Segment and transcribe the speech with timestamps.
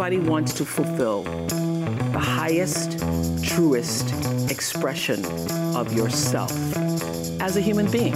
[0.00, 3.00] Everybody wants to fulfill the highest,
[3.44, 4.14] truest
[4.50, 5.22] expression
[5.76, 6.50] of yourself
[7.38, 8.14] as a human being.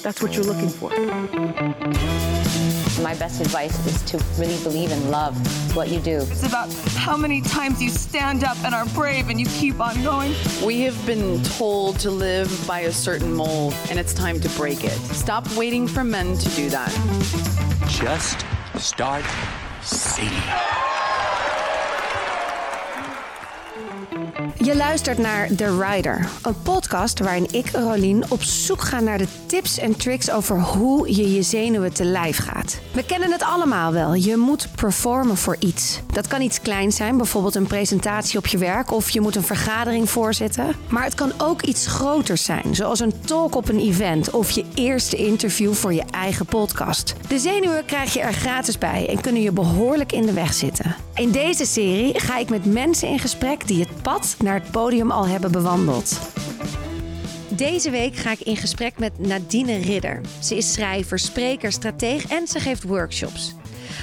[0.00, 0.88] That's what you're looking for.
[3.02, 5.36] My best advice is to really believe and love
[5.76, 6.16] what you do.
[6.30, 10.02] It's about how many times you stand up and are brave and you keep on
[10.02, 10.34] going.
[10.64, 14.82] We have been told to live by a certain mold, and it's time to break
[14.82, 14.96] it.
[15.12, 16.90] Stop waiting for men to do that.
[17.86, 18.46] Just
[18.82, 19.26] start
[19.82, 20.85] singing.
[24.66, 29.26] Je luistert naar The Rider, een podcast waarin ik, Rolien, op zoek ga naar de
[29.46, 32.78] tips en tricks over hoe je je zenuwen te lijf gaat.
[32.92, 34.14] We kennen het allemaal wel.
[34.14, 36.00] Je moet performen voor iets.
[36.12, 39.42] Dat kan iets kleins zijn, bijvoorbeeld een presentatie op je werk of je moet een
[39.42, 40.74] vergadering voorzitten.
[40.88, 44.64] Maar het kan ook iets groters zijn, zoals een talk op een event of je
[44.74, 47.14] eerste interview voor je eigen podcast.
[47.28, 50.96] De zenuwen krijg je er gratis bij en kunnen je behoorlijk in de weg zitten.
[51.14, 55.10] In deze serie ga ik met mensen in gesprek die het pad naar het podium
[55.10, 56.18] al hebben bewandeld.
[57.48, 60.20] Deze week ga ik in gesprek met Nadine Ridder.
[60.42, 63.54] Ze is schrijver, spreker, strateeg en ze geeft workshops.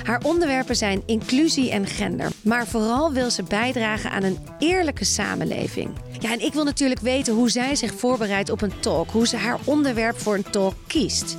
[0.03, 2.31] Haar onderwerpen zijn inclusie en gender.
[2.41, 5.89] Maar vooral wil ze bijdragen aan een eerlijke samenleving.
[6.19, 9.09] Ja, en ik wil natuurlijk weten hoe zij zich voorbereidt op een talk.
[9.09, 11.37] Hoe ze haar onderwerp voor een talk kiest.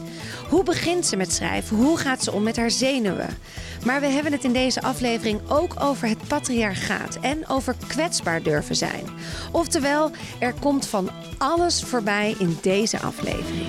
[0.54, 1.76] Hoe begint ze met schrijven?
[1.76, 3.38] Hoe gaat ze om met haar zenuwen?
[3.84, 8.76] Maar we hebben het in deze aflevering ook over het patriarchaat en over kwetsbaar durven
[8.76, 9.04] zijn.
[9.52, 13.66] Oftewel, er komt van alles voorbij in deze aflevering.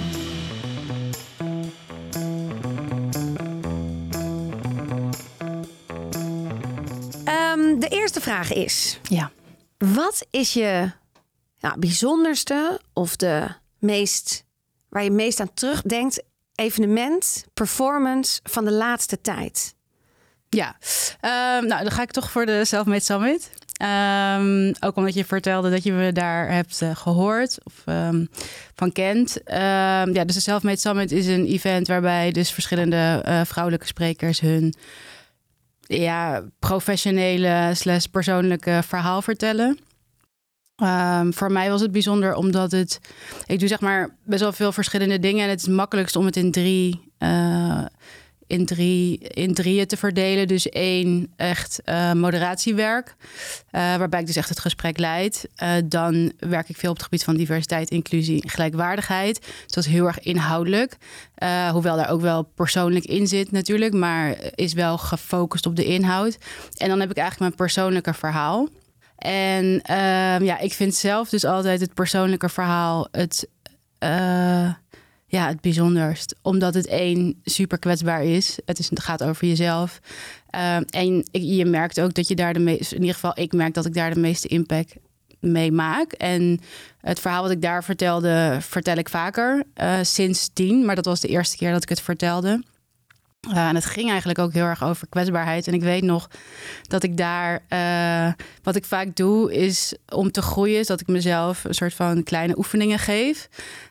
[7.24, 9.32] Ehm, de eerste vraag is: Ja.
[9.78, 10.92] wat is je
[11.60, 13.48] nou, bijzonderste of de
[13.80, 14.46] meest
[14.90, 16.24] waar je meest aan terugdenkt
[16.56, 19.76] evenement, performance van de laatste tijd?
[20.50, 20.76] Ja,
[21.26, 23.52] Ehm, nou dan ga ik toch voor de Selfmade Summit.
[23.78, 28.26] Ehm, ook omdat je vertelde dat je me daar hebt eh, gehoord of ehm,
[28.76, 29.38] van kent.
[29.46, 34.74] Ja, dus de Selfmade Summit is een event waarbij dus verschillende eh, vrouwelijke sprekers hun
[35.82, 39.80] ja, professionele slash persoonlijke verhaal vertellen.
[40.76, 43.00] Ehm, voor mij was het bijzonder omdat het.
[43.46, 45.44] Ik doe zeg maar best wel veel verschillende dingen.
[45.44, 47.14] En het is makkelijkst om het in drie.
[47.18, 47.86] eh,
[48.48, 50.48] in, drie, in drieën te verdelen.
[50.48, 53.16] Dus één echt eh, moderatiewerk,
[53.70, 55.50] eh, waarbij ik dus echt het gesprek leid.
[55.86, 59.42] Dan werk ik veel op het gebied van diversiteit, inclusie en gelijkwaardigheid.
[59.42, 60.98] Dus dat is heel erg inhoudelijk.
[61.72, 66.38] Hoewel daar ook wel persoonlijk in zit natuurlijk, maar is wel gefocust op de inhoud.
[66.78, 68.70] En dan heb ik eigenlijk mijn persoonlijke verhaal.
[69.18, 73.48] En ehm, ja, ik vind zelf dus altijd het persoonlijke verhaal het,
[73.98, 74.74] eh,
[75.28, 76.36] ja, het bijzonderst.
[76.42, 78.60] Omdat het één super kwetsbaar is.
[78.66, 80.00] Het, is, het gaat over jezelf.
[80.50, 83.54] Ehm, en ik, je merkt ook dat je daar de meeste, in ieder geval ik
[83.54, 84.96] merk dat ik daar de meeste impact
[85.40, 86.12] mee maak.
[86.12, 86.60] En
[87.02, 90.86] het verhaal wat ik daar vertelde, vertel ik vaker eh, sindsdien.
[90.86, 92.64] Maar dat was de eerste keer dat ik het vertelde.
[93.50, 95.68] Uh, en het ging eigenlijk ook heel erg over kwetsbaarheid.
[95.68, 96.30] En ik weet nog
[96.82, 98.34] dat ik daar, uh,
[98.64, 102.24] wat ik vaak doe, is om te groeien, is dat ik mezelf een soort van
[102.24, 103.50] kleine oefeningen geef.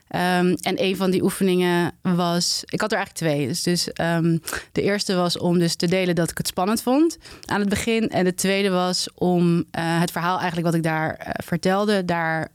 [0.09, 3.47] Um, en een van die oefeningen was, ik had er eigenlijk twee.
[3.47, 7.17] Dus, dus um, de eerste was om dus te delen dat ik het spannend vond
[7.45, 8.09] aan het begin.
[8.09, 12.49] En de tweede was om uh, het verhaal eigenlijk wat ik daar vertelde, daar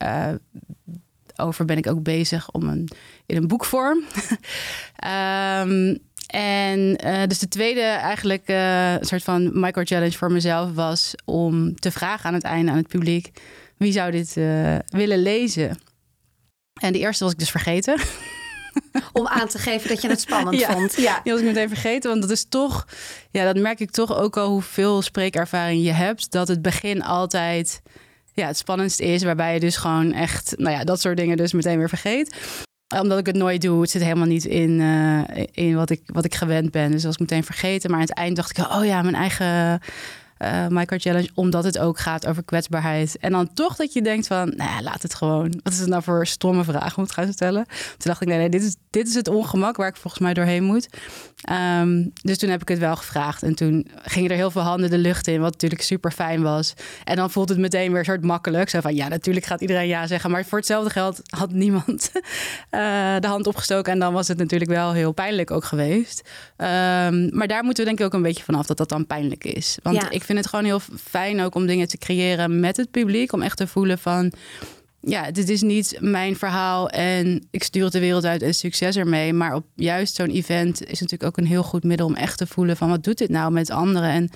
[1.41, 2.89] over ben ik ook bezig om een,
[3.27, 4.05] in een boekvorm.
[5.67, 5.99] um,
[6.31, 11.91] en uh, dus de tweede eigenlijk uh, soort van micro-challenge voor mezelf was om te
[11.91, 13.31] vragen aan het einde aan het publiek
[13.77, 15.79] wie zou dit uh, willen lezen.
[16.81, 18.01] En de eerste was ik dus vergeten.
[19.13, 20.97] Om aan te geven dat je het spannend ja, vond.
[20.97, 22.11] Ja, die was ik meteen vergeten.
[22.11, 22.87] Want dat is toch,
[23.31, 26.31] ja, dat merk ik toch ook al hoeveel spreekervaring je hebt.
[26.31, 27.83] Dat het begin altijd
[28.33, 29.23] ja, het spannendst is.
[29.23, 32.37] Waarbij je dus gewoon echt, nou ja, dat soort dingen dus meteen weer vergeet
[32.99, 35.21] omdat ik het nooit doe, het zit helemaal niet in, uh,
[35.53, 36.91] in wat, ik, wat ik gewend ben.
[36.91, 37.91] Dus dat was meteen vergeten.
[37.91, 39.81] Maar aan het eind dacht ik, oh ja, mijn eigen
[40.43, 43.17] uh, micro challenge, omdat het ook gaat over kwetsbaarheid.
[43.21, 45.61] En dan toch dat je denkt van, nou ja, laat het gewoon.
[45.63, 47.65] Wat is het nou voor stomme vraag om het gaan stellen?
[47.67, 50.35] Toen dacht ik, nee, nee, dit is, dit is het ongemak waar ik volgens mij
[50.35, 50.89] doorheen moet.
[51.81, 53.43] Um, dus toen heb ik het wel gevraagd.
[53.43, 56.75] En toen gingen er heel veel handen de lucht in, wat natuurlijk super fijn was.
[57.05, 58.69] En dan voelt het meteen weer een soort makkelijk.
[58.69, 60.31] Zo van, ja, natuurlijk gaat iedereen ja zeggen.
[60.31, 62.21] Maar voor hetzelfde geld had niemand uh,
[63.21, 63.93] de hand opgestoken.
[63.93, 66.29] En dan was het natuurlijk wel heel pijnlijk ook geweest.
[66.57, 69.45] Um, maar daar moeten we denk ik ook een beetje vanaf dat dat dan pijnlijk
[69.45, 69.79] is.
[69.83, 70.11] Want ja.
[70.11, 73.33] ik vind het gewoon heel fijn ook om dingen te creëren met het publiek.
[73.33, 74.33] Om echt te voelen van,
[75.01, 78.97] ja, dit is niet mijn verhaal en ik stuur het de wereld uit en succes
[78.97, 79.33] ermee.
[79.33, 82.47] Maar op juist zo'n event is natuurlijk ook een heel goed middel om echt te
[82.47, 84.11] voelen van, wat doet dit nou met anderen?
[84.11, 84.31] En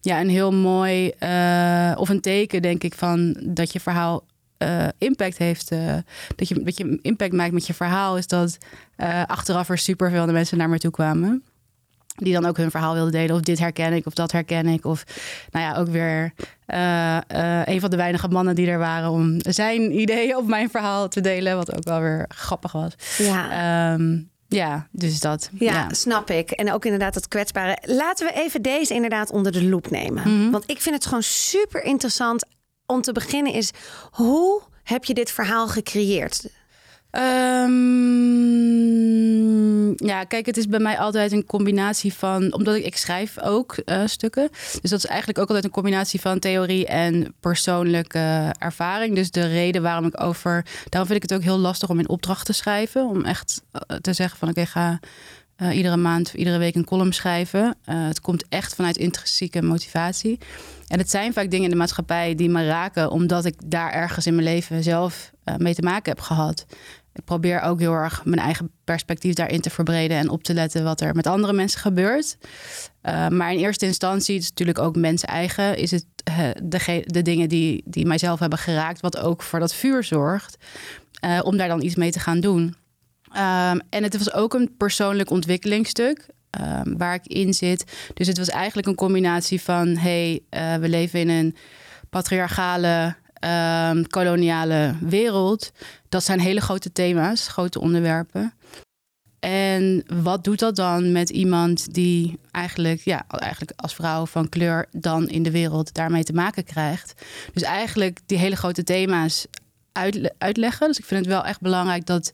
[0.00, 4.24] ja, een heel mooi uh, of een teken, denk ik, van dat je verhaal
[4.58, 5.72] uh, impact heeft.
[5.72, 5.94] Uh,
[6.36, 8.58] dat, je, dat je impact maakt met je verhaal, is dat
[9.26, 11.42] achteraf er superveel mensen naar me toe kwamen.
[12.14, 13.36] Die dan ook hun verhaal wilden delen.
[13.36, 14.84] Of dit herken ik, of dat herken ik.
[14.84, 15.04] Of
[15.50, 16.32] nou ja, ook weer
[17.66, 21.20] een van de weinige mannen die er waren om zijn ideeën op mijn verhaal te
[21.20, 21.56] delen.
[21.56, 22.92] Wat ook wel weer grappig was.
[23.18, 23.92] Ja.
[23.92, 25.50] Um, ja, dus dat.
[25.58, 26.50] Ja, snap ik.
[26.50, 27.78] En ook inderdaad dat kwetsbare.
[27.82, 30.22] Laten we even deze inderdaad onder de loep nemen.
[30.22, 30.50] Mhm.
[30.50, 32.46] Want ik vind het gewoon super interessant
[32.86, 33.70] om te beginnen is...
[34.10, 36.48] hoe heb je dit verhaal gecreëerd?
[37.10, 37.72] Um,
[40.06, 42.52] ja, kijk, het is bij mij altijd een combinatie van.
[42.52, 44.48] Omdat ik, ik schrijf ook uh, stukken.
[44.80, 49.14] Dus dat is eigenlijk ook altijd een combinatie van theorie en persoonlijke ervaring.
[49.14, 50.66] Dus de reden waarom ik over.
[50.88, 53.08] Daarom vind ik het ook heel lastig om in opdracht te schrijven.
[53.08, 55.00] Om echt uh, te zeggen van oké, ga.
[55.62, 57.76] Uh, iedere maand, iedere week een column schrijven.
[57.84, 60.38] het komt echt vanuit intrinsieke motivatie.
[60.86, 64.26] En het zijn vaak dingen in de maatschappij die me raken, omdat ik daar ergens
[64.26, 66.66] in mijn leven zelf mee te maken heb gehad
[67.14, 70.84] ik probeer ook heel erg mijn eigen perspectief daarin te verbreden en op te letten
[70.84, 72.36] wat er met andere mensen gebeurt.
[73.02, 77.02] Uh, maar in eerste instantie, het is natuurlijk ook mensen eigen, is het uh, de,
[77.06, 80.56] de, dingen die, die mijzelf hebben geraakt, wat ook voor dat vuur zorgt,
[81.24, 82.62] uh, om daar dan iets mee te gaan doen.
[82.62, 86.26] Um, en het was ook een persoonlijk ontwikkelingsstuk.
[86.60, 87.84] Um, waar ik in zit.
[88.14, 90.40] Dus het was eigenlijk een combinatie van: hey,
[90.80, 91.56] we leven in een
[92.10, 93.14] patriarchale
[93.44, 95.72] um, koloniale wereld.
[96.14, 98.52] Dat zijn hele grote thema's, grote onderwerpen.
[99.40, 104.86] En wat doet dat dan met iemand die eigenlijk, ja, eigenlijk als vrouw van kleur
[104.92, 107.14] dan in de wereld daarmee te maken krijgt?
[107.52, 109.46] Dus eigenlijk die hele grote thema's
[110.38, 110.88] uitleggen.
[110.88, 112.30] Dus ik vind het wel echt belangrijk dat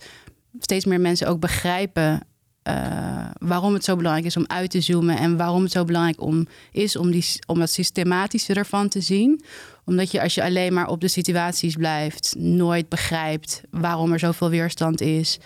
[0.59, 2.23] steeds meer mensen ook begrijpen
[2.69, 6.21] uh, waarom het zo belangrijk is om uit te zoomen en waarom het zo belangrijk
[6.21, 9.43] om, is om, die, om het systematische ervan te zien.
[9.91, 14.51] Omdat je als je alleen maar op de situaties blijft, nooit begrijpt waarom er zoveel
[14.51, 15.39] weerstand is.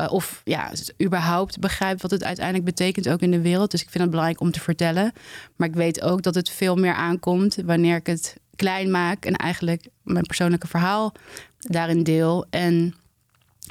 [0.00, 0.70] Uh, of ja,
[1.02, 3.70] überhaupt begrijpt wat het uiteindelijk betekent ook in de wereld.
[3.70, 5.12] Dus ik vind het belangrijk om te vertellen.
[5.56, 9.36] Maar ik weet ook dat het veel meer aankomt wanneer ik het klein maak en
[9.36, 11.12] eigenlijk mijn persoonlijke verhaal
[11.58, 12.46] daarin deel.
[12.50, 12.94] En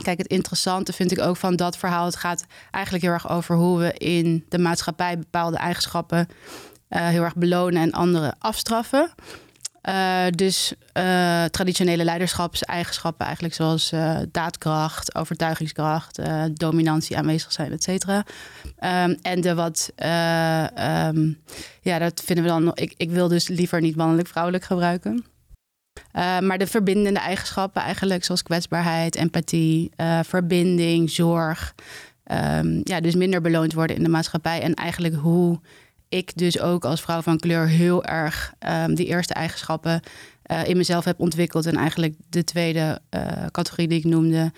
[0.02, 2.06] Kijk, het interessante vind ik ook van dat verhaal.
[2.06, 6.28] Het gaat eigenlijk heel erg over hoe we in de maatschappij bepaalde eigenschappen
[6.90, 9.14] uh, heel erg belonen en andere afstraffen.
[9.84, 13.92] Uh, dus uh, traditionele leiderschapseigenschappen, eigenlijk zoals
[14.32, 16.20] daadkracht, overtuigingskracht,
[16.54, 18.26] dominantie, aanwezig zijn, et cetera.
[18.66, 21.42] Um, en de wat, um,
[21.82, 22.72] ja, dat vinden we dan.
[22.74, 25.26] Ik, ik wil dus liever niet mannelijk-vrouwelijk gebruiken.
[26.14, 29.92] Maar de verbindende eigenschappen eigenlijk, zoals kwetsbaarheid, empathie,
[30.24, 31.76] verbinding, zorg.
[32.32, 34.62] Um, ja, dus minder beloond worden in de maatschappij.
[34.62, 35.60] En eigenlijk hoe
[36.10, 40.02] ik dus ook als vrouw van kleur heel erg um, die eerste eigenschappen
[40.52, 41.66] uh, in mezelf heb ontwikkeld.
[41.66, 43.02] En eigenlijk de tweede
[43.52, 44.52] categorie die ik noemde,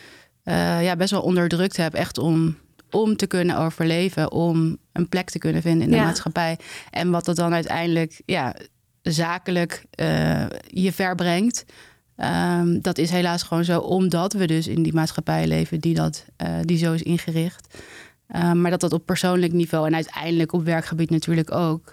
[0.82, 1.94] ja, best wel onderdrukt heb.
[1.94, 2.58] Echt om,
[2.92, 6.04] om te kunnen overleven, om een plek te kunnen vinden in de ja.
[6.04, 6.58] maatschappij.
[6.90, 8.56] En wat dat dan uiteindelijk, ja,
[9.02, 9.86] zakelijk
[10.68, 11.66] je verbrengt.
[12.16, 16.26] Um, dat is helaas gewoon zo, omdat we dus in die maatschappij leven die, dat,
[16.62, 17.78] die zo is ingericht.
[18.36, 21.88] Um, maar dat dat op persoonlijk niveau en uiteindelijk op werkgebied natuurlijk ook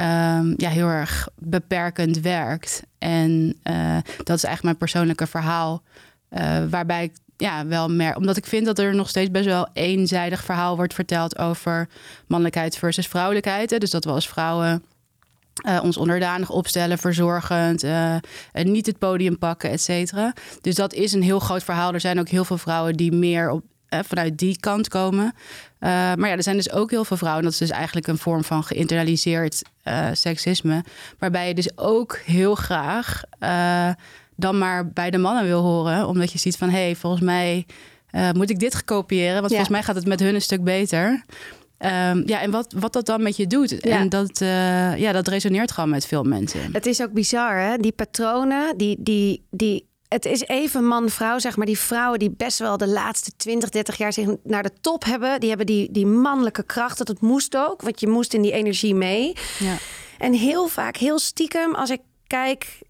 [0.00, 2.82] um, ja, heel erg beperkend werkt.
[2.98, 5.82] En uh, dat is eigenlijk mijn persoonlijke verhaal.
[6.70, 8.16] waarbij ik ja, wel meer.
[8.16, 11.88] Omdat ik vind dat er nog steeds best wel eenzijdig verhaal wordt verteld over
[12.26, 13.70] mannelijkheid versus vrouwelijkheid.
[13.70, 13.78] Hè.
[13.78, 14.82] Dus dat we als vrouwen
[15.66, 18.16] uh, ons onderdanig opstellen, verzorgend, uh,
[18.52, 20.32] niet het podium pakken, et cetera.
[20.60, 21.92] Dus dat is een heel groot verhaal.
[21.92, 25.34] Er zijn ook heel veel vrouwen die meer op, uh, vanuit die kant komen.
[25.80, 27.42] maar ja, er zijn dus ook heel veel vrouwen.
[27.42, 29.62] Dat is dus eigenlijk een vorm van geïnternaliseerd
[30.12, 30.84] seksisme.
[31.18, 33.22] Waarbij je dus ook heel graag
[34.36, 36.06] dan maar bij de mannen wil horen.
[36.06, 37.66] Omdat je ziet van, hé, hey, volgens mij
[38.32, 39.40] moet ik dit gekopiëren.
[39.40, 39.56] Want ja.
[39.56, 41.24] volgens mij gaat het met hun een stuk beter.
[41.78, 43.70] Um, ja, en wat, wat dat dan met je doet.
[43.70, 43.98] Ja.
[43.98, 46.60] En dat, uh, ja, dat resoneert gewoon met veel mensen.
[46.72, 47.76] Het is ook bizar, hè?
[47.76, 51.66] Die patronen, die, die, die, het is even man-vrouw, zeg maar.
[51.66, 55.40] Die vrouwen die best wel de laatste 20, 30 jaar zich naar de top hebben.
[55.40, 56.98] Die hebben die, die mannelijke kracht.
[56.98, 59.32] Dat het moest ook, want je moest in die energie mee.
[59.58, 59.76] Ja.
[60.18, 62.80] En heel vaak, heel stiekem, als ik kijk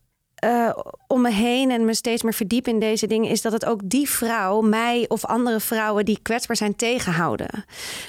[0.45, 0.71] uh,
[1.07, 3.81] om me heen en me steeds meer verdiep in deze dingen, is dat het ook
[3.85, 7.65] die vrouw, mij of andere vrouwen die kwetsbaar zijn, tegenhouden.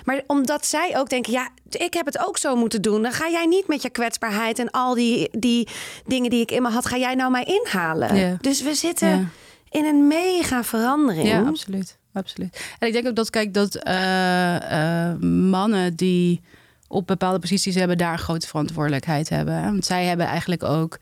[0.06, 3.30] Maar omdat zij ook denken, ja, ik heb het ook zo moeten doen, dan ga
[3.30, 5.68] jij niet met je kwetsbaarheid en al die, die
[6.06, 8.16] dingen die ik in me had, ga jij nou mij inhalen.
[8.16, 8.38] Ja.
[8.42, 9.26] Dus we zitten ja.
[9.70, 11.28] in een mega verandering.
[11.28, 11.98] Ja, absoluut.
[12.14, 12.76] absoluut.
[12.80, 15.16] En ik denk ook dat, kijk, dat uh, uh,
[15.50, 16.42] mannen die
[16.88, 19.64] op bepaalde posities hebben, daar een grote verantwoordelijkheid hebben.
[19.64, 20.98] Want zij hebben eigenlijk ook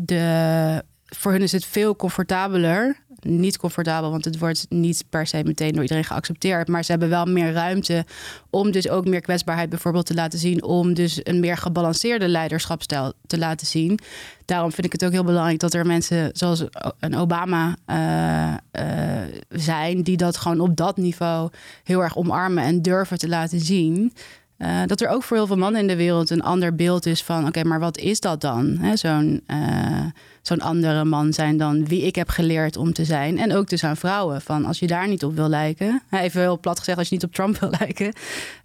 [0.00, 0.82] de.
[1.06, 2.96] Voor hun is het veel comfortabeler.
[3.20, 6.68] Niet comfortabel, want het wordt niet per se meteen door iedereen geaccepteerd.
[6.68, 8.04] Maar ze hebben wel meer ruimte
[8.50, 10.62] om dus ook meer kwetsbaarheid bijvoorbeeld te laten zien.
[10.62, 13.98] Om dus een meer gebalanceerde leiderschapstijl te laten zien.
[14.44, 16.64] Daarom vind ik het ook heel belangrijk dat er mensen zoals
[16.98, 20.02] een Obama uh, uh, zijn.
[20.02, 21.50] Die dat gewoon op dat niveau
[21.84, 24.12] heel erg omarmen en durven te laten zien.
[24.58, 27.22] Uh, dat er ook voor heel veel mannen in de wereld een ander beeld is
[27.22, 28.80] van: oké, maar wat is dat dan?
[28.94, 30.06] Zo'n uh,
[30.42, 33.38] zo'n andere man zijn dan wie ik heb geleerd om te zijn.
[33.38, 34.40] En ook dus aan vrouwen.
[34.40, 36.02] Van als je daar niet op wil lijken.
[36.10, 38.12] Even heel plat gezegd, als je niet op Trump wil lijken.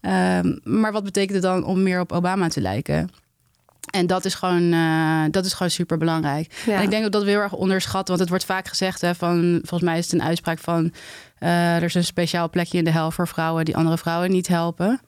[0.02, 3.10] Uh, maar wat betekent het dan om meer op Obama te lijken?
[3.90, 6.64] En dat is gewoon, uh, dat is gewoon super belangrijk.
[6.66, 6.78] Ja.
[6.78, 8.08] En ik denk ook dat we heel erg onderschatten.
[8.08, 10.94] Want het wordt vaak gezegd: hè, van, volgens mij is het een uitspraak van.
[11.40, 15.02] Er is een speciaal plekje in de hel voor vrouwen die andere vrouwen niet helpen.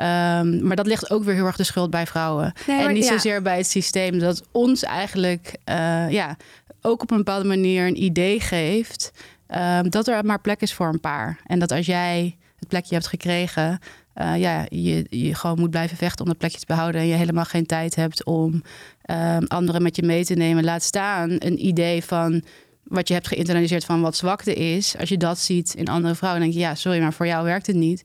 [0.00, 2.52] Um, maar dat ligt ook weer heel erg de schuld bij vrouwen.
[2.66, 3.10] Nee, en niet ja.
[3.10, 6.36] zozeer bij het systeem dat ons eigenlijk uh, ja,
[6.80, 9.12] ook op een bepaalde manier een idee geeft
[9.56, 11.38] um, dat er maar plek is voor een paar.
[11.46, 13.78] En dat als jij het plekje hebt gekregen,
[14.16, 17.00] uh, ja, je, je gewoon moet blijven vechten om dat plekje te behouden.
[17.00, 18.62] En je helemaal geen tijd hebt om
[19.10, 20.64] um, anderen met je mee te nemen.
[20.64, 22.42] Laat staan een idee van
[22.82, 24.96] wat je hebt geïnternaliseerd van wat zwakte is.
[24.98, 27.44] Als je dat ziet in andere vrouwen, dan denk je, ja, sorry, maar voor jou
[27.44, 28.02] werkt het niet.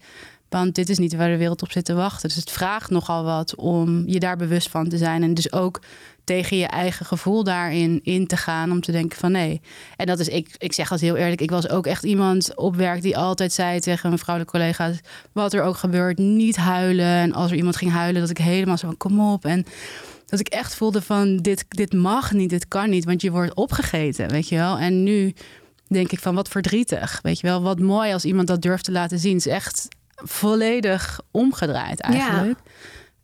[0.55, 2.27] Want dit is niet waar de wereld op zit te wachten.
[2.27, 5.23] Dus het vraagt nogal wat om je daar bewust van te zijn.
[5.23, 5.81] En dus ook
[6.23, 8.71] tegen je eigen gevoel daarin in te gaan.
[8.71, 9.61] Om te denken van nee.
[9.95, 11.41] En dat is, ik, ik zeg dat heel eerlijk.
[11.41, 14.99] Ik was ook echt iemand op werk die altijd zei tegen mijn vrouwelijke collega's.
[15.31, 17.05] Wat er ook gebeurt, niet huilen.
[17.05, 19.45] En als er iemand ging huilen, dat ik helemaal zo van kom op.
[19.45, 19.65] En
[20.25, 23.05] dat ik echt voelde van dit, dit mag niet, dit kan niet.
[23.05, 24.77] Want je wordt opgegeten, weet je wel.
[24.77, 25.33] En nu
[25.87, 27.19] denk ik van wat verdrietig.
[27.21, 29.35] Weet je wel, wat mooi als iemand dat durft te laten zien.
[29.35, 32.57] Het is echt volledig omgedraaid eigenlijk.
[32.63, 32.71] Ja.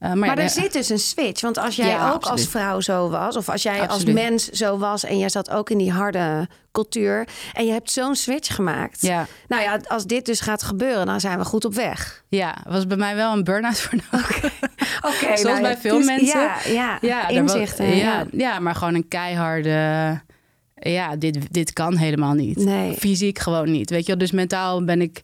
[0.02, 1.42] Uh, maar, maar ja, er zit dus een switch.
[1.42, 2.38] Want als jij ja, ook absoluut.
[2.38, 4.08] als vrouw zo was, of als jij absoluut.
[4.08, 7.92] als mens zo was en jij zat ook in die harde cultuur en je hebt
[7.92, 9.02] zo'n switch gemaakt.
[9.02, 9.26] Ja.
[9.48, 12.24] Nou ja, als dit dus gaat gebeuren, dan zijn we goed op weg.
[12.30, 14.38] Ja, was bij mij wel een burn-out voor nodig.
[14.38, 14.52] Oké,
[15.08, 16.40] okay, Zoals nou, bij veel dus, mensen.
[16.40, 17.88] Ja, ja, ja inzichten.
[17.88, 20.22] Was, ja, ja, maar gewoon een keiharde
[20.90, 22.58] ja, dit, dit kan helemaal niet.
[22.58, 22.94] Nee.
[22.94, 23.90] Fysiek gewoon niet.
[23.90, 25.22] Weet je wel, dus mentaal ben ik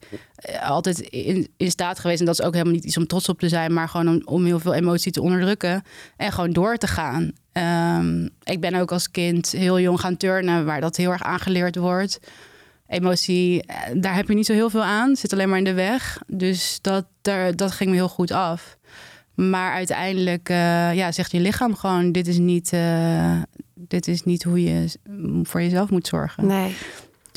[0.62, 2.20] altijd in, in staat geweest.
[2.20, 4.22] En dat is ook helemaal niet iets om trots op te zijn, maar gewoon om,
[4.26, 5.84] om heel veel emotie te onderdrukken
[6.18, 7.32] en gewoon door te gaan.
[7.98, 11.76] Um, ik ben ook als kind heel jong gaan turnen, waar dat heel erg aangeleerd
[11.76, 12.20] wordt.
[12.88, 15.16] Emotie, daar heb je niet zo heel veel aan.
[15.16, 16.22] Zit alleen maar in de weg.
[16.28, 18.78] Dus dat, daar, dat ging me heel goed af.
[19.36, 23.42] Maar uiteindelijk uh, ja, zegt je lichaam gewoon: dit is niet, uh,
[23.78, 24.90] dit is niet hoe je
[25.44, 26.48] voor jezelf moet zorgen.
[26.48, 26.76] Nee.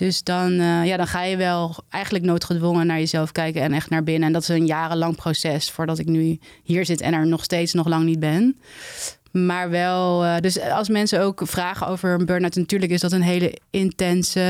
[0.01, 3.91] Dus dan, uh, ja, dan ga je wel eigenlijk noodgedwongen naar jezelf kijken en echt
[3.91, 4.27] naar binnen.
[4.27, 7.73] En dat is een jarenlang proces voordat ik nu hier zit en er nog steeds
[7.73, 8.59] nog lang niet ben.
[9.33, 13.23] Maar wel, uh, dus als mensen ook vragen over een burn-out, natuurlijk is dat een
[13.23, 14.41] hele intense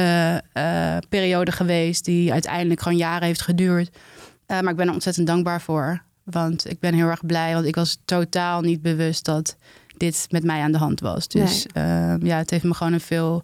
[0.54, 3.97] uh, periode geweest, die uiteindelijk gewoon jaren heeft geduurd.
[4.47, 6.02] maar ik ben er ontzettend dankbaar voor.
[6.25, 9.56] Want ik ben heel erg blij, want ik was totaal niet bewust dat
[10.00, 11.28] dit met mij aan de hand was.
[11.28, 11.85] Dus nee.
[11.85, 13.42] uh, ja, het heeft me gewoon een veel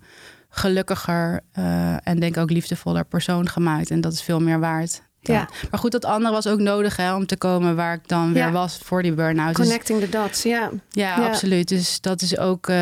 [0.49, 3.91] gelukkiger uh, en denk ook liefdevoller persoon gemaakt.
[3.91, 5.03] En dat is veel meer waard.
[5.21, 5.49] Ja.
[5.71, 8.53] Maar goed, dat andere was ook nodig hè, om te komen waar ik dan weer
[8.53, 9.55] was voor die burn-out.
[9.55, 10.71] Connecting dus, the dots, ja.
[10.91, 11.19] ja.
[11.19, 11.69] Ja, absoluut.
[11.69, 12.77] Dus dat is ook, uh,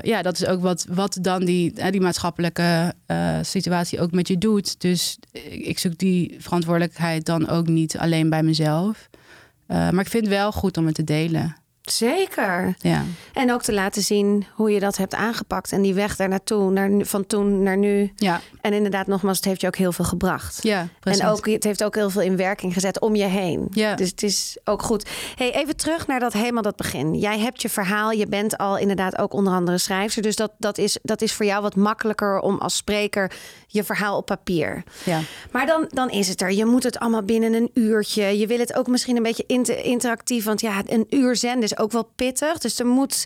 [0.00, 4.38] ja, dat is ook wat, wat dan die, die maatschappelijke uh, situatie ook met je
[4.38, 4.80] doet.
[4.80, 5.18] Dus
[5.50, 9.08] ik zoek die verantwoordelijkheid dan ook niet alleen bij mezelf.
[9.68, 11.56] Uh, maar ik vind het wel goed om het te delen.
[11.82, 12.74] Zeker.
[12.78, 13.04] Ja.
[13.32, 15.72] En ook te laten zien hoe je dat hebt aangepakt.
[15.72, 18.12] En die weg daar naartoe, naar, van toen naar nu.
[18.16, 18.40] Ja.
[18.60, 20.62] En inderdaad, nogmaals, het heeft je ook heel veel gebracht.
[20.62, 21.20] Ja, precies.
[21.20, 23.66] En ook, het heeft ook heel veel in werking gezet om je heen.
[23.70, 23.94] Ja.
[23.94, 25.08] Dus het is ook goed.
[25.34, 27.14] Hey, even terug naar dat helemaal dat begin.
[27.14, 28.10] Jij hebt je verhaal.
[28.10, 30.22] Je bent al inderdaad ook onder andere schrijver.
[30.22, 33.32] Dus dat, dat, is, dat is voor jou wat makkelijker om als spreker
[33.66, 34.82] je verhaal op papier.
[35.04, 35.20] Ja.
[35.50, 36.52] Maar dan, dan is het er.
[36.52, 38.38] Je moet het allemaal binnen een uurtje.
[38.38, 40.44] Je wil het ook misschien een beetje inter interactief.
[40.44, 42.58] Want ja, een uur zenden ook wel pittig.
[42.58, 43.24] Dus er moet.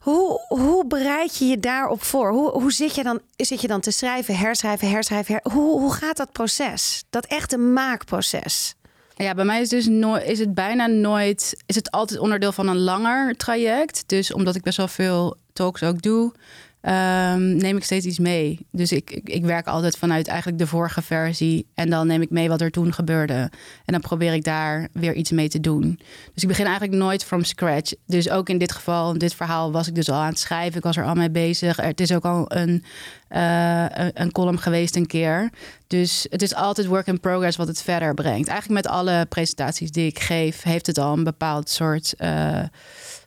[0.00, 2.30] Hoe, hoe bereid je je daarop voor?
[2.30, 5.34] Hoe, hoe zit, je dan, zit je dan te schrijven, herschrijven, herschrijven?
[5.34, 5.52] Her...
[5.52, 7.04] Hoe, hoe gaat dat proces?
[7.10, 8.74] Dat echte maakproces?
[9.16, 11.62] Ja, bij mij is, dus nooit, is het bijna nooit.
[11.66, 14.04] Is het altijd onderdeel van een langer traject.
[14.06, 16.32] Dus omdat ik best wel veel talks ook doe.
[16.82, 18.66] Ehm, neem ik steeds iets mee.
[18.70, 21.66] Dus ik, ik, werk altijd vanuit eigenlijk de vorige versie.
[21.74, 23.50] En dan neem ik mee wat er toen gebeurde.
[23.84, 26.00] En dan probeer ik daar weer iets mee te doen.
[26.34, 27.92] Dus ik begin eigenlijk nooit from scratch.
[28.06, 30.76] Dus ook in dit geval, dit verhaal, was ik dus al aan het schrijven.
[30.76, 31.76] Ik was er al mee bezig.
[31.76, 32.84] Het is ook al een,
[33.30, 33.84] uh,
[34.14, 35.50] een column geweest een keer.
[35.86, 38.48] Dus het is altijd work in progress wat het verder brengt.
[38.48, 42.62] Eigenlijk met alle presentaties die ik geef, heeft het al een bepaald soort uh,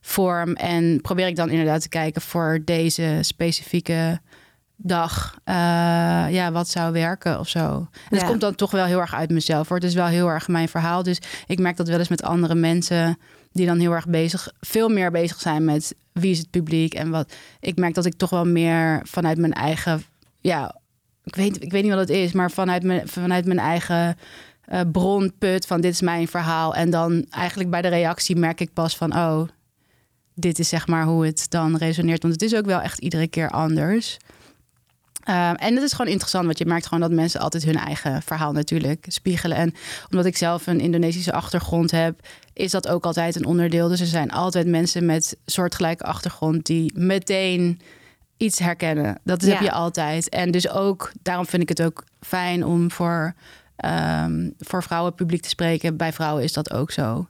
[0.06, 0.54] vorm.
[0.54, 4.20] En probeer ik dan inderdaad te kijken voor deze specifieke
[4.76, 5.54] dag, uh,
[6.30, 7.88] ja, wat zou werken of zo.
[8.10, 9.68] En het komt dan toch wel heel erg uit mezelf.
[9.68, 9.78] Hoor.
[9.78, 11.04] Het is wel heel erg mijn verhaal.
[11.04, 13.18] Dus ik merk dat wel eens met andere mensen
[13.52, 17.10] die dan heel erg bezig, veel meer bezig zijn met wie is het publiek en
[17.10, 17.34] wat.
[17.60, 20.04] Ik merk dat ik toch wel meer vanuit mijn eigen,
[20.42, 20.76] ja,
[21.24, 24.18] ik weet, ik weet niet wat het is, maar vanuit mijn, vanuit mijn eigen
[24.74, 26.76] uh, bronput van dit is mijn verhaal.
[26.76, 29.48] En dan eigenlijk bij de reactie merk ik pas van, oh,
[30.36, 32.22] dit is zeg maar hoe het dan resoneert.
[32.22, 34.18] Want het is ook wel echt iedere keer anders.
[35.30, 38.22] Uh, en het is gewoon interessant, want je merkt gewoon dat mensen altijd hun eigen
[38.22, 39.58] verhaal natuurlijk spiegelen.
[39.58, 39.74] En
[40.10, 43.88] omdat ik zelf een Indonesische achtergrond heb, is dat ook altijd een onderdeel.
[43.88, 47.80] Dus er zijn altijd mensen met soortgelijke achtergrond die meteen
[48.38, 49.20] iets herkennen.
[49.24, 50.30] Dat heb je altijd.
[50.30, 53.34] En dus ook, daarom vind ik het ook fijn om voor,
[53.86, 55.98] um, voor vrouwen publiek te spreken.
[55.98, 57.28] Bij vrouwen is dat ook zo.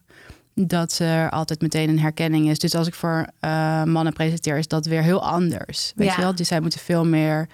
[0.58, 2.60] Dat er altijd meteen een herkenning is.
[2.60, 5.94] Dus als ik voor uh, mannen presenteer, is dat weer heel anders.
[5.96, 6.36] Weet je wel?
[6.36, 7.48] Dus zij moeten veel meer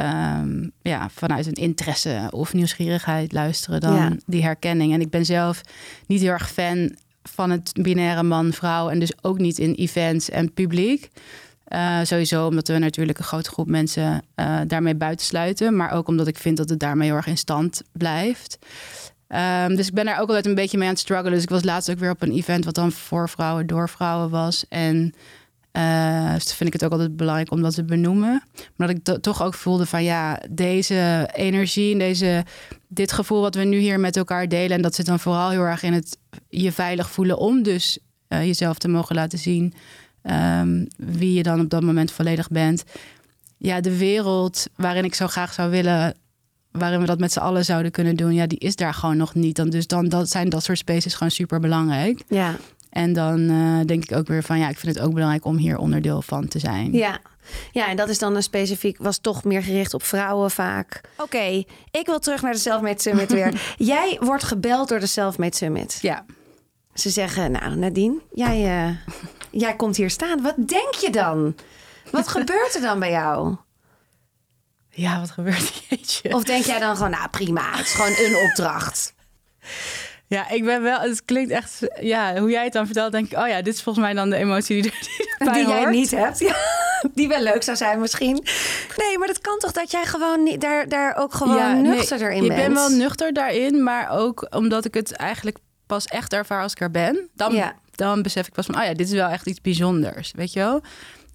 [0.00, 4.92] um, ja, vanuit een interesse of nieuwsgierigheid luisteren dan die herkenning.
[4.92, 5.60] En ik ben zelf
[6.06, 10.52] niet heel erg fan van het binaire man-vrouw en dus ook niet in events en
[10.52, 11.08] publiek.
[11.68, 15.76] Uh, sowieso omdat we natuurlijk een grote groep mensen uh, daarmee buitensluiten.
[15.76, 18.58] Maar ook omdat ik vind dat het daarmee heel erg in stand blijft.
[19.28, 21.32] Um, dus ik ben daar ook altijd een beetje mee aan het struggelen.
[21.32, 24.30] Dus ik was laatst ook weer op een event wat dan voor vrouwen door vrouwen
[24.30, 24.64] was.
[24.68, 25.14] En
[25.72, 28.42] uh, vind ik het ook altijd belangrijk om dat te benoemen.
[28.76, 32.44] Maar dat ik toch ook voelde van ja, deze energie en deze,
[32.88, 34.76] dit gevoel wat we nu hier met elkaar delen.
[34.76, 36.18] En dat zit dan vooral heel erg in het
[36.48, 39.74] je veilig voelen om dus uh, jezelf te mogen laten zien.
[40.22, 42.84] Um, wie je dan op dat moment volledig bent.
[43.56, 46.14] Ja, de wereld waarin ik zo graag zou willen
[46.72, 49.34] waarin we dat met z'n allen zouden kunnen doen, ja, die is daar gewoon nog
[49.34, 49.56] niet.
[49.56, 52.22] Dan, dus dan dat zijn dat soort spaces gewoon super belangrijk.
[52.28, 52.56] Ja.
[52.90, 55.56] En dan uh, denk ik ook weer van ja, ik vind het ook belangrijk om
[55.56, 56.92] hier onderdeel van te zijn.
[56.92, 57.20] Ja.
[57.72, 61.00] Ja, en dat is dan een specifiek, was toch meer gericht op vrouwen vaak.
[61.12, 63.60] Oké, okay, ik wil terug naar de Selfmade Summit weer.
[63.76, 65.98] jij wordt gebeld door de Selfmade Summit.
[66.00, 66.24] Ja.
[66.94, 68.96] Ze zeggen, nou Nadine, jij, uh,
[69.50, 70.42] jij komt hier staan.
[70.42, 71.54] Wat denk je dan?
[72.10, 73.56] Wat gebeurt er dan bij jou?
[74.98, 76.34] Ja, wat gebeurt er?
[76.34, 79.14] Of denk jij dan gewoon, nou prima, het is gewoon een opdracht.
[80.26, 81.00] Ja, ik ben wel.
[81.00, 81.80] Het klinkt echt.
[82.00, 83.38] Ja, hoe jij het dan vertelt, denk ik.
[83.38, 84.92] Oh ja, dit is volgens mij dan de emotie die,
[85.38, 86.38] die, die jij niet hebt.
[86.38, 86.56] Ja,
[87.14, 88.44] die wel leuk zou zijn, misschien.
[88.96, 92.18] Nee, maar dat kan toch dat jij gewoon niet, daar, daar ook gewoon ja, nuchter
[92.18, 92.50] nee, bent?
[92.50, 95.56] Ik ben wel nuchter daarin, maar ook omdat ik het eigenlijk
[95.86, 97.28] pas echt ervaar als ik er ben.
[97.34, 97.74] Dan, ja.
[97.90, 100.32] dan besef ik pas van, oh ja, dit is wel echt iets bijzonders.
[100.36, 100.82] Weet je wel?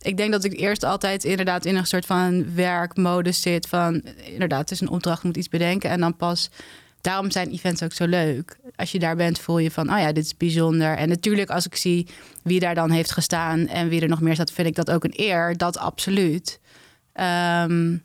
[0.04, 3.68] Ik denk dat ik eerst altijd inderdaad in een soort van werkmodus zit.
[3.68, 5.90] Van inderdaad, het is een opdracht, moet iets bedenken.
[5.90, 6.50] En dan pas
[7.02, 8.58] daarom zijn events ook zo leuk.
[8.76, 10.98] Als je daar bent, voel je van, oh ja, dit is bijzonder.
[10.98, 12.08] En natuurlijk, als ik zie
[12.44, 15.04] wie daar dan heeft gestaan en wie er nog meer staat, vind ik dat ook
[15.04, 15.58] een eer.
[15.58, 16.60] Dat absoluut.
[17.14, 18.04] Um,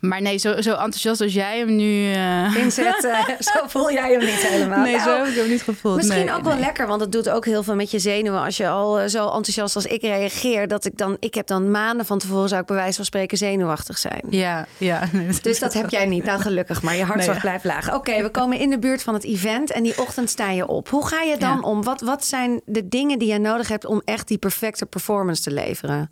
[0.00, 2.56] maar nee, zo, zo enthousiast als jij hem nu uh...
[2.56, 4.82] inzet, uh, zo voel jij hem niet helemaal.
[4.82, 5.96] Nee, nou, zo heb ik hem niet gevoeld.
[5.96, 8.40] Misschien nee, ook wel lekker, want het doet ook heel veel met je zenuwen.
[8.40, 11.70] Als je al uh, zo enthousiast als ik reageer, dat ik dan, ik heb dan
[11.70, 14.22] maanden van tevoren zou ik bij wijze van spreken zenuwachtig zijn.
[14.28, 15.08] Ja, ja.
[15.42, 16.24] Dus dat heb jij niet.
[16.24, 17.94] Nou, gelukkig, maar je hartslag nee, blijft laag.
[17.94, 20.88] Oké, we komen in de buurt van het event en die ochtend sta je op.
[20.88, 21.60] Hoe ga je dan ja.
[21.60, 21.82] om?
[21.82, 25.50] Wat, wat zijn de dingen die je nodig hebt om echt die perfecte performance te
[25.50, 26.10] leveren?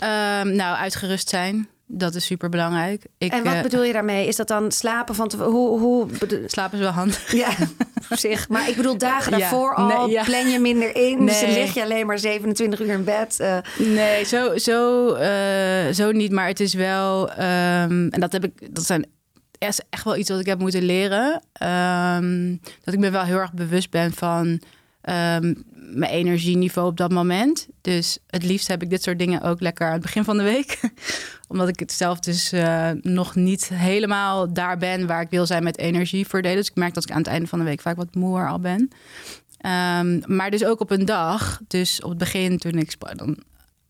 [0.00, 1.68] Um, nou, uitgerust zijn.
[1.88, 3.06] Dat is super belangrijk.
[3.18, 4.26] Ik, en wat uh, bedoel je daarmee?
[4.26, 6.06] Is dat dan slapen van te, hoe, hoe
[6.46, 7.32] Slapen is wel handig.
[7.36, 7.48] Ja,
[8.10, 8.48] op zich.
[8.48, 10.24] Maar ik bedoel, dagen daarvoor nee, al ja.
[10.24, 11.18] plan je minder in.
[11.18, 11.26] Nee.
[11.26, 13.36] Dus dan lig je alleen maar 27 uur in bed.
[13.40, 13.58] Uh.
[13.78, 16.32] Nee, zo, zo, uh, zo niet.
[16.32, 17.30] Maar het is wel.
[17.30, 18.74] Um, en dat heb ik.
[18.74, 19.06] Dat zijn
[19.58, 21.42] is echt wel iets wat ik heb moeten leren.
[21.62, 24.60] Um, dat ik me wel heel erg bewust ben van
[25.08, 27.68] um, mijn energieniveau op dat moment.
[27.80, 30.42] Dus het liefst heb ik dit soort dingen ook lekker aan het begin van de
[30.42, 30.80] week.
[31.48, 35.64] Omdat ik het zelf dus uh, nog niet helemaal daar ben waar ik wil zijn
[35.64, 36.56] met energie verdelen.
[36.56, 38.60] Dus ik merk dat ik aan het einde van de week vaak wat moer al
[38.60, 38.80] ben.
[38.80, 41.60] Um, maar dus ook op een dag.
[41.66, 43.36] Dus op het begin toen ik dan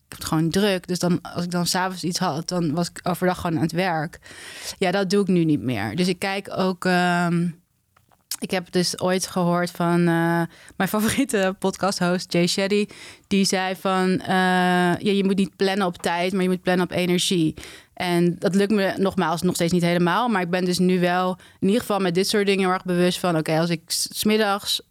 [0.09, 0.87] ik heb gewoon druk.
[0.87, 3.71] Dus dan, als ik dan s'avonds iets had, dan was ik overdag gewoon aan het
[3.71, 4.19] werk.
[4.77, 5.95] Ja, dat doe ik nu niet meer.
[5.95, 6.85] Dus ik kijk ook.
[6.85, 7.65] Um,
[8.39, 10.41] ik heb dus ooit gehoord van uh,
[10.75, 12.87] mijn favoriete podcast-host, Jay Shetty.
[13.27, 16.91] Die zei van, ja, je moet niet plannen op tijd, maar je moet plannen op
[16.91, 17.53] energie.
[17.97, 20.27] En dat lukt me nogmaals nog steeds niet helemaal.
[20.27, 22.85] Maar ik ben dus nu wel in ieder geval met dit soort dingen heel erg
[22.85, 23.37] bewust van...
[23.37, 24.81] oké, als ik smiddags...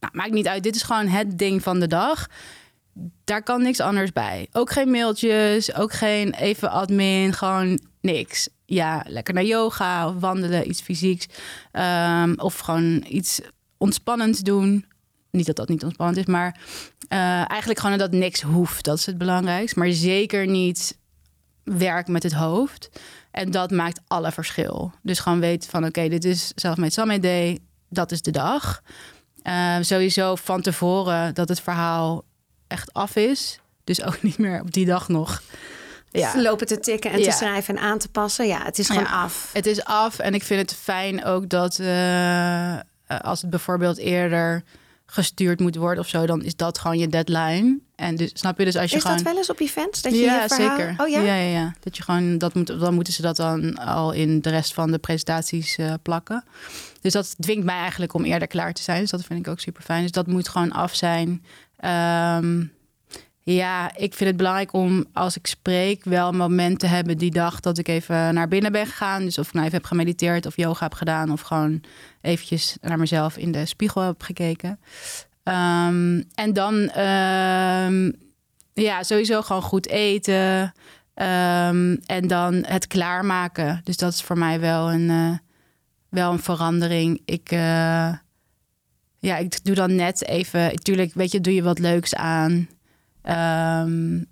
[0.00, 2.26] Nou, maakt niet uit, dit is gewoon het ding van de dag.
[3.24, 4.48] Daar kan niks anders bij.
[4.52, 10.68] Ook geen mailtjes, ook geen even admin, gewoon niks ja, lekker naar yoga of wandelen,
[10.68, 11.26] iets fysieks.
[11.72, 13.40] Um, of gewoon iets
[13.76, 14.86] ontspannends doen.
[15.30, 16.60] Niet dat dat niet ontspannend is, maar
[17.08, 18.84] uh, eigenlijk gewoon dat niks hoeft.
[18.84, 19.78] Dat is het belangrijkste.
[19.78, 20.98] Maar zeker niet
[21.64, 22.90] werk met het hoofd.
[23.30, 24.92] En dat maakt alle verschil.
[25.02, 27.58] Dus gewoon weten van oké, dit is zelf met Summit Day.
[27.88, 28.82] Dat is de dag.
[29.42, 32.24] Uh, sowieso van tevoren dat het verhaal
[32.66, 33.60] echt af is.
[33.84, 35.42] Dus ook niet meer op die dag nog
[36.10, 36.42] ja.
[36.42, 38.46] lopen te tikken en te schrijven en aan te passen.
[38.46, 39.50] Ja, het is gewoon af.
[39.52, 42.76] Het is af en ik vind het fijn ook dat uh,
[43.20, 44.62] als het bijvoorbeeld eerder
[45.06, 47.78] gestuurd moet worden of zo, dan is dat gewoon je deadline.
[47.94, 49.16] En dus snap je dus als je is gewoon.
[49.16, 50.76] dat wel eens op events dat je ja, je verhaal...
[50.76, 50.94] zeker.
[50.98, 51.20] Oh ja?
[51.20, 51.74] ja, ja, ja.
[51.80, 54.90] Dat je gewoon dat moet, dan moeten ze dat dan al in de rest van
[54.90, 56.44] de presentaties uh, plakken.
[57.00, 59.00] Dus dat dwingt mij eigenlijk om eerder klaar te zijn.
[59.00, 60.02] Dus dat vind ik ook super fijn.
[60.02, 61.44] Dus dat moet gewoon af zijn.
[61.84, 62.72] Um,
[63.54, 67.30] ja, ik vind het belangrijk om als ik spreek wel een moment te hebben die
[67.30, 69.24] dag dat ik even naar binnen ben gegaan.
[69.24, 71.82] Dus of ik nou even heb gemediteerd of yoga heb gedaan of gewoon
[72.20, 74.80] eventjes naar mezelf in de spiegel heb gekeken.
[75.44, 78.12] Um, en dan um,
[78.72, 80.74] ja, sowieso gewoon goed eten.
[81.14, 83.80] Um, en dan het klaarmaken.
[83.84, 85.32] Dus dat is voor mij wel een, uh,
[86.08, 87.22] wel een verandering.
[87.24, 87.58] Ik, uh,
[89.18, 90.60] ja, ik doe dan net even.
[90.60, 92.68] Natuurlijk, weet je, doe je wat leuks aan.
[93.28, 94.26] Um,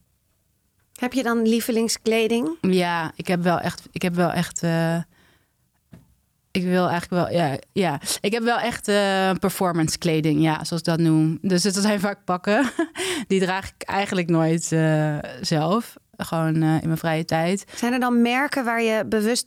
[0.96, 2.56] heb je dan lievelingskleding?
[2.60, 3.82] Ja, ik heb wel echt.
[3.92, 4.62] Ik heb wel echt.
[4.62, 4.96] Uh,
[6.50, 7.38] ik wil eigenlijk wel.
[7.38, 8.00] Ja, ja.
[8.20, 11.38] ik heb wel echt uh, performance kleding, ja, zoals ik dat noem.
[11.42, 12.70] Dus het zijn vaak pakken.
[13.28, 15.96] Die draag ik eigenlijk nooit uh, zelf.
[16.16, 17.64] Gewoon in mijn vrije tijd.
[17.74, 19.46] Zijn er dan merken waar je bewust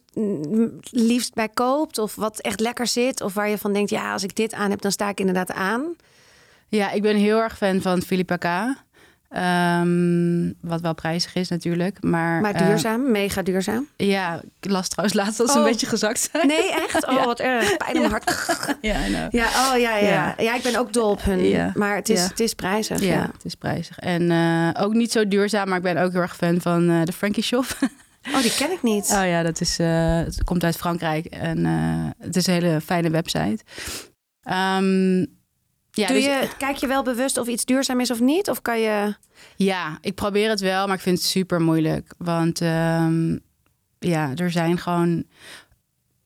[0.89, 1.97] liefst bij koopt?
[1.97, 3.21] Of wat echt lekker zit?
[3.21, 5.51] Of waar je van denkt, ja, als ik dit aan heb, dan sta ik inderdaad
[5.51, 5.95] aan?
[6.67, 8.45] Ja, ik ben heel erg fan van Philippa K.
[9.37, 12.03] Um, wat wel prijzig is natuurlijk.
[12.03, 13.87] Maar, maar duurzaam, uh, mega duurzaam.
[13.95, 15.63] Ja, ik las trouwens laatst dat ze oh.
[15.63, 16.47] een beetje gezakt zijn.
[16.47, 17.05] Nee, echt?
[17.09, 17.25] Oh, ja.
[17.25, 17.77] wat erg.
[17.77, 18.31] Pijn in mijn hart.
[18.81, 20.55] ja, ja, oh ja, ja, ja.
[20.55, 21.43] Ik ben ook dol op hun.
[21.43, 21.71] Ja.
[21.75, 23.01] Maar het is, het is prijzig.
[23.01, 23.99] Ja, het is prijzig.
[23.99, 27.03] En uh, ook niet zo duurzaam, maar ik ben ook heel erg fan van uh,
[27.03, 27.65] de Frankie Shop.
[28.33, 29.09] Oh, die ken ik niet.
[29.11, 31.25] Oh ja, dat is, het komt uit Frankrijk.
[31.25, 31.65] En
[32.19, 33.59] het is een hele fijne website.
[34.43, 35.38] Um,
[35.91, 38.49] ja, Doe dus, je, kijk je wel bewust of iets duurzaam is of niet?
[38.49, 39.15] Of kan je...
[39.55, 42.13] Ja, ik probeer het wel, maar ik vind het super moeilijk.
[42.17, 43.39] Want um,
[43.99, 45.23] ja, er zijn gewoon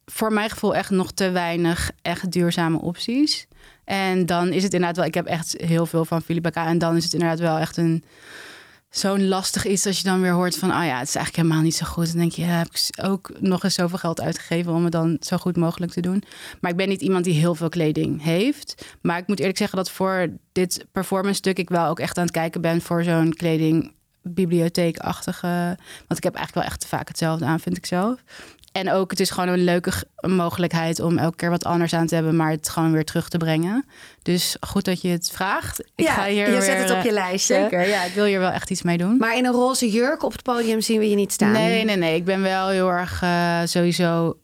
[0.06, 3.48] voor mijn gevoel echt nog te weinig echt duurzame opties.
[3.84, 5.06] En dan is het inderdaad wel...
[5.06, 6.56] Ik heb echt heel veel van Philippa K.
[6.56, 8.04] En dan is het inderdaad wel echt een
[8.98, 11.62] zo'n lastig is als je dan weer hoort van, oh ja, het is eigenlijk helemaal
[11.62, 12.08] niet zo goed.
[12.08, 15.18] Dan denk je, ja, heb ik ook nog eens zoveel geld uitgegeven om het dan
[15.20, 16.24] zo goed mogelijk te doen.
[16.62, 18.86] Maar ik ben niet iemand die heel veel kleding heeft.
[19.02, 22.24] Maar ik moet eerlijk zeggen dat voor dit performance stuk ik wel ook echt aan
[22.24, 25.78] het kijken ben voor zo'n kleding bibliotheekachtige.
[26.08, 28.24] Want ik heb eigenlijk wel echt vaak hetzelfde aan, vind ik zelf.
[28.74, 29.92] En ook, het is gewoon een leuke
[30.28, 33.38] mogelijkheid om elke keer wat anders aan te hebben, maar het gewoon weer terug te
[33.38, 33.86] brengen.
[34.22, 35.80] Dus goed dat je het vraagt.
[35.96, 37.54] Ik ja, ga hier je zet het op je eh, lijstje.
[37.54, 39.18] Zeker, ja, ik wil hier wel echt iets mee doen.
[39.18, 41.52] Maar in een roze jurk op het podium zien we je niet staan.
[41.52, 42.16] Nee, nee, nee.
[42.16, 44.38] Ik ben wel heel erg, uh, sowieso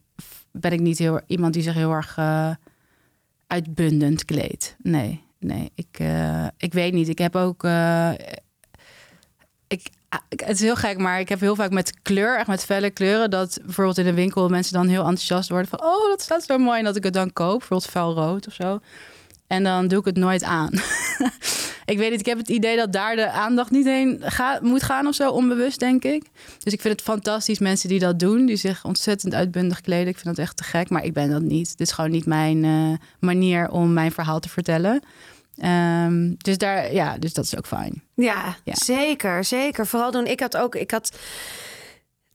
[0.51, 2.49] ben ik niet heel iemand die zich heel erg uh,
[3.47, 4.75] uitbundend kleedt.
[4.81, 5.71] Nee, nee.
[5.75, 7.09] Ik, uh, ik weet niet.
[7.09, 7.63] Ik heb ook
[10.09, 12.89] ah, het is heel gek, maar ik heb heel vaak met kleur, echt met felle
[12.89, 16.43] kleuren, dat bijvoorbeeld in de winkel mensen dan heel enthousiast worden van, oh, dat staat
[16.43, 18.79] zo mooi, en dat ik het dan koop, bijvoorbeeld fel rood of zo.
[19.47, 20.71] En dan doe ik het nooit aan.
[21.85, 24.23] ik weet niet, ik heb het idee dat daar de aandacht niet heen
[24.61, 26.23] moet gaan of zo, onbewust denk ik.
[26.63, 30.07] Dus ik vind het fantastisch mensen die dat doen, die zich ontzettend uitbundig kleden.
[30.07, 31.77] Ik vind dat echt te gek, maar ik ben dat niet.
[31.77, 35.01] Dit is gewoon niet mijn uh, manier om mijn verhaal te vertellen.
[35.65, 38.03] Um, dus daar, ja, dus dat is ook fijn.
[38.13, 39.87] Ja, ja, zeker, zeker.
[39.87, 41.11] Vooral toen ik had ook, ik had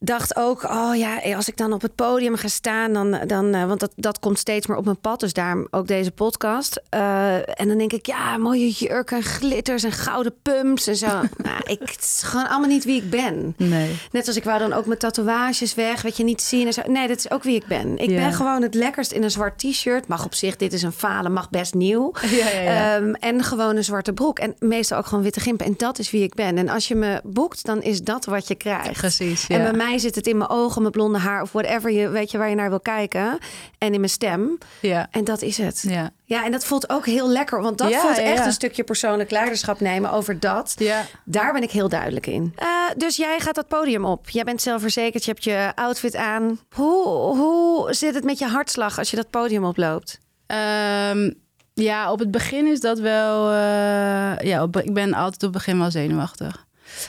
[0.07, 3.65] dacht ook, oh ja, als ik dan op het podium ga staan, dan, dan uh,
[3.65, 5.21] want dat, dat komt steeds meer op mijn pad.
[5.21, 6.81] Dus daarom ook deze podcast.
[6.95, 11.07] Uh, en dan denk ik, ja, mooie jurken, glitters en gouden pumps en zo.
[11.37, 13.55] nou, ik, het is gewoon allemaal niet wie ik ben.
[13.57, 13.97] Nee.
[14.11, 16.83] Net als ik wou dan ook mijn tatoeages weg, weet je, niet zien en zo.
[16.87, 17.99] Nee, dat is ook wie ik ben.
[17.99, 20.07] Ik ben gewoon het lekkerst in een zwart t-shirt.
[20.07, 22.13] Mag op zich, dit is een falen, mag best nieuw.
[22.35, 24.39] Ja, ja, um, en gewoon een zwarte broek.
[24.39, 25.67] En meestal ook gewoon witte gimpen.
[25.67, 26.59] En dat is wie ik ben.
[26.59, 28.93] En als je me boekt, dan is dat wat je krijgt.
[28.93, 31.91] Precies, En bij mij mij zit het in mijn ogen, mijn blonde haar of whatever
[31.91, 33.39] je weet je waar je naar wil kijken.
[33.79, 34.59] En in mijn stem.
[34.81, 35.07] Ja.
[35.11, 35.85] En dat is het.
[35.89, 36.11] Ja.
[36.25, 37.63] Ja, en dat voelt ook heel lekker.
[37.63, 38.47] Want dat Ja, voelt ja, echt ja.
[38.47, 40.75] een stukje persoonlijk leiderschap nemen over dat.
[40.79, 41.03] Ja.
[41.25, 42.53] Daar ben ik heel duidelijk in.
[42.57, 44.31] Eh, dus jij gaat dat podium op.
[44.31, 46.59] Jij bent zelfverzekerd, je hebt je outfit aan.
[46.75, 50.19] Hoe, hoe zit het met je hartslag als je dat podium oploopt?
[50.47, 51.31] Ehm,
[51.75, 53.51] ja, op het begin is dat wel.
[53.51, 56.65] eh, ja, op, ik ben altijd op het begin wel zenuwachtig.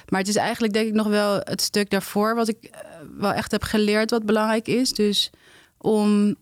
[0.10, 2.80] Maar het is eigenlijk denk ik nog wel het stuk daarvoor wat ik eh,
[3.17, 4.91] wel echt heb geleerd wat belangrijk is.
[4.91, 5.30] Dus
[5.78, 6.36] om.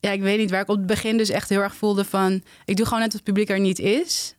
[0.00, 2.42] Ja, ik weet niet waar ik op het begin dus echt heel erg voelde van.
[2.64, 4.34] Ik doe gewoon net wat het publiek er niet is.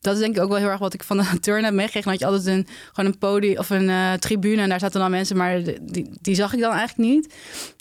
[0.00, 2.10] Dat is denk ik ook wel heel erg wat ik van de turn heb meegekregen.
[2.10, 5.10] Dat je altijd een, gewoon een podium of een eh, tribune en daar zaten dan
[5.10, 7.34] mensen, maar die, die zag ik dan eigenlijk niet.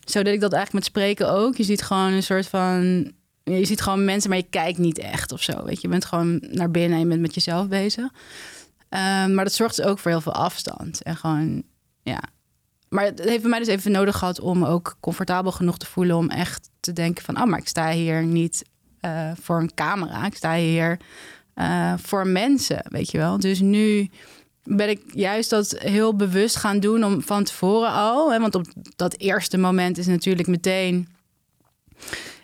[0.05, 1.55] Zo deed ik dat eigenlijk met spreken ook.
[1.55, 3.11] Je ziet gewoon een soort van.
[3.43, 5.63] Je ziet gewoon mensen, maar je kijkt niet echt of zo.
[5.63, 8.09] Weet je, je bent gewoon naar binnen en je bent met jezelf bezig.
[8.89, 11.03] Ehm, maar dat zorgt dus ook voor heel veel afstand.
[11.03, 11.63] En gewoon,
[12.03, 12.19] ja.
[12.89, 16.29] Maar het heeft mij dus even nodig gehad om ook comfortabel genoeg te voelen om
[16.29, 18.63] echt te denken van, oh, maar ik sta hier niet
[18.99, 20.25] eh, voor een camera.
[20.25, 20.99] Ik sta hier
[21.53, 23.39] eh, voor mensen, weet je wel.
[23.39, 24.09] Dus nu
[24.63, 28.31] ben ik juist dat heel bewust gaan doen om van tevoren al.
[28.31, 31.07] Hè, want op dat eerste moment is natuurlijk meteen.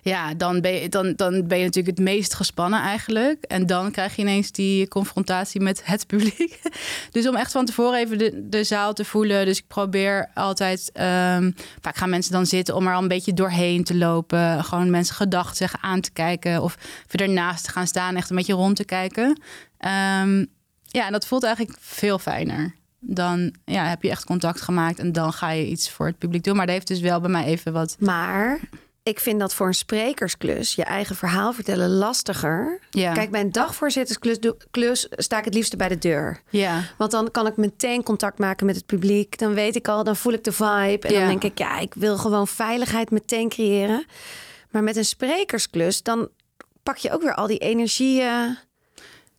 [0.03, 3.43] Ja, dan ben, je, dan, dan ben je natuurlijk het meest gespannen eigenlijk.
[3.43, 6.61] En dan krijg je ineens die confrontatie met het publiek.
[7.11, 9.45] Dus om echt van tevoren even de, de zaal te voelen.
[9.45, 10.89] Dus ik probeer altijd...
[10.93, 14.63] ehm, vaak gaan mensen dan zitten om er al een beetje doorheen te lopen.
[14.63, 16.61] Gewoon mensen gedachten zeggen aan te kijken.
[16.61, 19.41] Of even ernaast te gaan staan, echt een beetje rond te kijken.
[19.77, 20.45] Ehm,
[20.81, 22.75] ja, en dat voelt eigenlijk veel fijner.
[22.99, 26.43] Dan ja, heb je echt contact gemaakt en dan ga je iets voor het publiek
[26.43, 26.55] doen.
[26.55, 27.95] Maar dat heeft dus wel bij mij even wat...
[27.99, 28.59] Maar
[29.03, 32.79] ik vind dat voor een sprekersklus, je eigen verhaal vertellen, lastiger.
[32.91, 33.13] Ja.
[33.13, 34.37] Kijk, bij een dagvoorzittersklus
[34.71, 36.41] klus sta ik het liefste bij de deur.
[36.49, 39.37] Ja, Want dan kan ik meteen contact maken met het publiek.
[39.37, 41.07] Dan weet ik al, dan voel ik de vibe.
[41.07, 41.19] En Ja.
[41.19, 44.05] dan denk ik, ja, ik wil gewoon veiligheid meteen creëren.
[44.69, 46.29] Maar met een sprekersklus, dan
[46.83, 48.57] pak je ook weer al die energieën.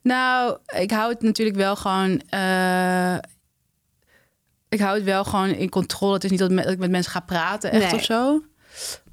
[0.02, 2.20] Nou, ik hou het natuurlijk wel gewoon.
[2.28, 3.14] eh,
[4.68, 6.14] ik hou het wel gewoon in controle.
[6.14, 7.94] Het is niet dat ik met mensen ga praten, echt Nee.
[7.94, 8.42] of zo.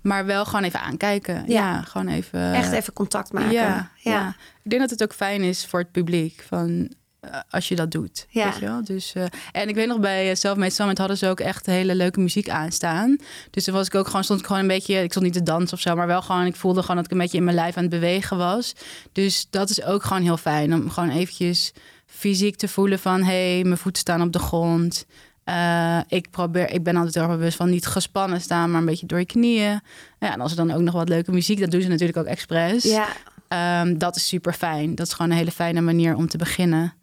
[0.01, 1.35] Maar wel gewoon even aankijken.
[1.35, 1.81] Ja, Ja.
[1.81, 2.53] gewoon even.
[2.53, 3.51] Echt even contact maken.
[3.51, 4.35] Ja, ja.
[4.63, 6.43] Ik denk dat het ook fijn is voor het publiek.
[6.47, 8.25] Van, eh, als je dat doet.
[8.29, 8.43] Ja.
[8.45, 8.83] Weet je wel?
[8.83, 11.95] Dus, eh, en ik weet nog bij eh, Selfmade Summit hadden ze ook echt hele
[11.95, 13.17] leuke muziek aanstaan.
[13.51, 15.43] Dus toen was ik ook gewoon, stond ik gewoon een beetje, ik stond niet te
[15.43, 17.55] dansen of zo, maar wel gewoon, ik voelde gewoon dat ik een beetje in mijn
[17.55, 18.73] lijf aan het bewegen was.
[19.11, 21.71] Dus dat is ook gewoon heel fijn om gewoon eventjes
[22.05, 25.05] fysiek te voelen van, hé, hey, mijn voeten staan op de grond.
[25.51, 28.85] Eh, ik, probeer, ik ben altijd heel erg bewust van niet gespannen staan, maar een
[28.85, 29.81] beetje door je knieën.
[30.19, 32.25] Ja, en als er dan ook nog wat leuke muziek, dat doen ze natuurlijk ook
[32.25, 32.83] expres.
[32.83, 33.07] Ja,
[33.51, 34.95] Ehm, dat is super fijn.
[34.95, 36.93] Dat is gewoon een hele fijne manier om te beginnen.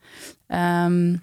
[0.47, 1.17] Ehm,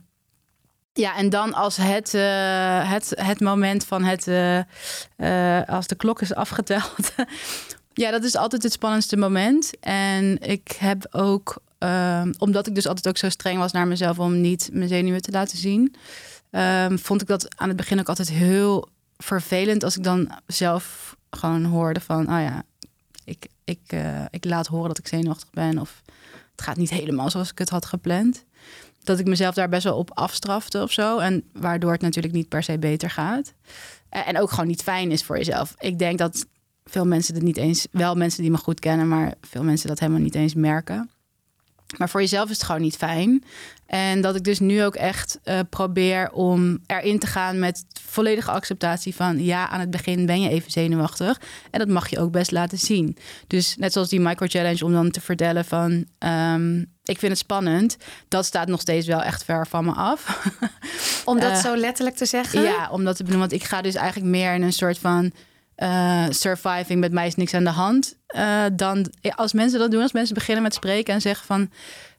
[0.93, 6.21] ja, en dan als het, eh, het, het moment van het, eh, als de klok
[6.21, 7.13] is afgeteld.
[7.93, 9.79] ja, dat is altijd het spannendste moment.
[9.79, 14.19] En ik heb ook, ehm, omdat ik dus altijd ook zo streng was naar mezelf
[14.19, 15.95] om niet mijn zenuwen te laten zien,
[16.56, 21.15] ehm, vond ik dat aan het begin ook altijd heel vervelend als ik dan zelf
[21.30, 22.63] gewoon hoorde van, oh ja,
[23.24, 26.02] ik, ik, eh, ik laat horen dat ik zenuwachtig ben of
[26.52, 28.44] het gaat niet helemaal zoals ik het had gepland.
[29.04, 31.18] Dat ik mezelf daar best wel op afstrafte of zo.
[31.18, 33.54] En waardoor het natuurlijk niet per se beter gaat.
[34.10, 35.76] En ook gewoon niet fijn is voor jezelf.
[35.80, 36.46] Ik denk dat
[36.84, 40.00] veel mensen het niet eens, wel mensen die me goed kennen, maar veel mensen dat
[40.00, 41.10] helemaal niet eens merken.
[41.98, 43.43] Maar voor jezelf is het gewoon niet fijn.
[43.86, 48.52] En dat ik dus nu ook echt eh, probeer om erin te gaan met volledige
[48.52, 51.41] acceptatie van ja, aan het begin ben je even zenuwachtig.
[51.71, 53.17] En dat mag je ook best laten zien.
[53.48, 57.98] Dus net zoals die micro-challenge om dan te vertellen van ehm, ik vind het spannend.
[58.28, 60.50] Dat staat nog steeds wel echt ver van me af.
[61.26, 62.62] om dat Eh, zo letterlijk te zeggen.
[62.62, 63.38] Ja, om dat te.
[63.38, 65.32] Want ik ga dus eigenlijk meer in een soort van
[65.75, 66.99] eh, surviving.
[66.99, 68.15] Met mij is niks aan de hand.
[68.27, 71.69] Eh, dan als mensen dat doen, als mensen beginnen met spreken en zeggen van.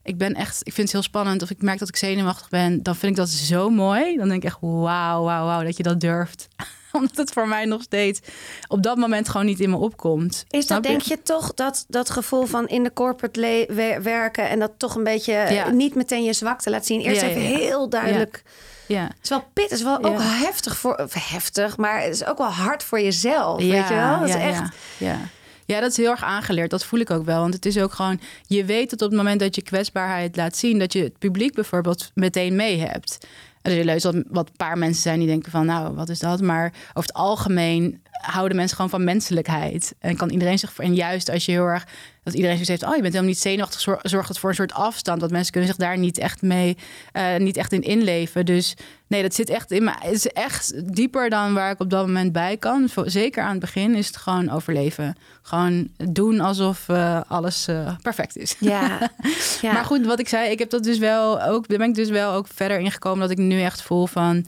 [0.03, 1.43] Ik ben echt, ik vind het heel spannend.
[1.43, 2.83] Of ik merk dat ik zenuwachtig ben.
[2.83, 4.17] Dan vind ik dat zo mooi.
[4.17, 6.49] Dan denk ik echt, wauw, wauw, wauw, dat je dat durft.
[6.93, 8.21] Omdat het voor mij nog steeds
[8.69, 10.45] op dat moment gewoon niet in me opkomt.
[10.49, 13.67] Is dat, denk je toch, dat, dat gevoel van in de corporate
[14.03, 15.47] werken en dat toch een beetje Ja.
[15.67, 17.01] eh, niet meteen je zwakte laat zien?
[17.01, 17.57] Eerst Ja, even ja.
[17.57, 18.43] heel duidelijk.
[18.89, 19.03] Ja.
[19.03, 22.39] Het is wel pittig, het is wel ook heftig voor, heftig, maar het is ook
[22.39, 24.19] wel hard voor jezelf, weet je wel?
[24.19, 25.19] Het is echt, Ja, ja.
[25.65, 26.71] ja, dat is heel erg aangeleerd.
[26.71, 27.41] Dat voel ik ook wel.
[27.41, 28.21] Want het is ook gewoon...
[28.47, 30.79] Je weet dat op het moment dat je kwetsbaarheid laat zien...
[30.79, 33.19] dat je het publiek bijvoorbeeld meteen mee hebt.
[33.63, 35.67] En er zullen heus wat, wat paar mensen zijn die denken van...
[35.67, 36.41] nou, wat is dat?
[36.41, 39.95] Maar over het algemeen houden mensen gewoon van menselijkheid.
[39.99, 40.79] En kan iedereen zich.
[40.79, 41.87] En juist als je heel erg.
[42.23, 42.83] Dat iedereen zoiets heeft.
[42.93, 43.81] Oh, je bent helemaal niet zenuwachtig.
[43.81, 45.21] zor- Zorgt het voor een soort afstand.
[45.21, 46.77] Dat mensen kunnen zich daar niet echt mee.
[47.13, 48.47] eh, niet echt in inleven.
[48.47, 48.75] Dus
[49.07, 49.91] nee, dat zit echt in me.
[49.99, 52.89] Het is echt dieper dan waar ik op dat moment bij kan.
[52.89, 55.17] Voor- Zeker aan het begin is het gewoon overleven.
[55.43, 58.55] Gewoon doen alsof eh, alles eh, perfect is.
[58.59, 59.11] Ja.
[59.63, 59.73] ja.
[59.73, 61.69] Maar goed, wat ik zei, ik heb dat dus wel ook.
[61.69, 64.47] Daar ben ik dus wel ook verder ingekomen dat ik nu echt voel van.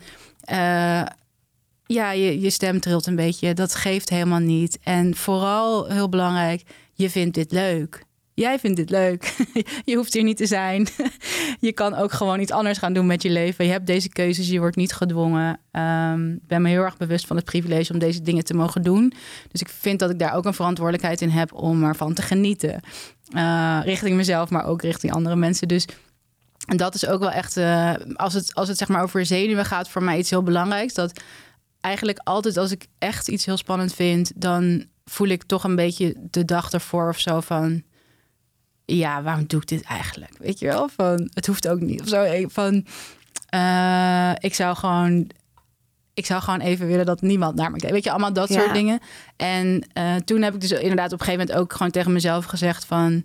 [1.89, 3.55] Ja, je, je stem trilt een beetje.
[3.55, 4.79] Dat geeft helemaal niet.
[4.83, 8.07] En vooral heel belangrijk, je vindt dit leuk.
[8.35, 9.37] Jij vindt dit leuk.
[9.85, 10.89] Je hoeft hier niet te zijn.
[11.61, 13.65] Je kan ook gewoon iets anders gaan doen met je leven.
[13.65, 15.53] Je hebt deze keuzes, je wordt niet gedwongen.
[15.53, 19.13] Ik ben me heel erg bewust van het privilege om deze dingen te mogen doen.
[19.49, 22.81] Dus ik vind dat ik daar ook een verantwoordelijkheid in heb om ervan te genieten.
[23.33, 25.69] Eh, richting mezelf, maar ook richting andere mensen.
[25.69, 25.87] Dus
[26.67, 29.65] en dat is ook wel echt, eh, als, het, als het zeg maar over zenuwen
[29.65, 30.95] gaat, voor mij iets heel belangrijks.
[30.95, 31.21] Dat
[31.81, 36.15] eigenlijk altijd als ik echt iets heel spannend vind, dan voel ik toch een beetje
[36.31, 37.83] de dag ervoor of zo van.
[38.85, 40.33] Ja, waarom doe ik dit eigenlijk?
[40.39, 40.89] Weet je wel?
[40.97, 42.01] Van het hoeft ook niet.
[42.01, 42.45] Of zo.
[42.49, 42.87] Van
[43.49, 45.31] eh, ik zou gewoon.
[46.15, 47.95] Ik zou gewoon even willen dat niemand naar me kijkt.
[47.95, 48.61] Weet je, allemaal dat Ja.
[48.61, 49.01] soort dingen.
[49.37, 52.45] En eh, toen heb ik dus inderdaad op een gegeven moment ook gewoon tegen mezelf
[52.45, 53.25] gezegd van...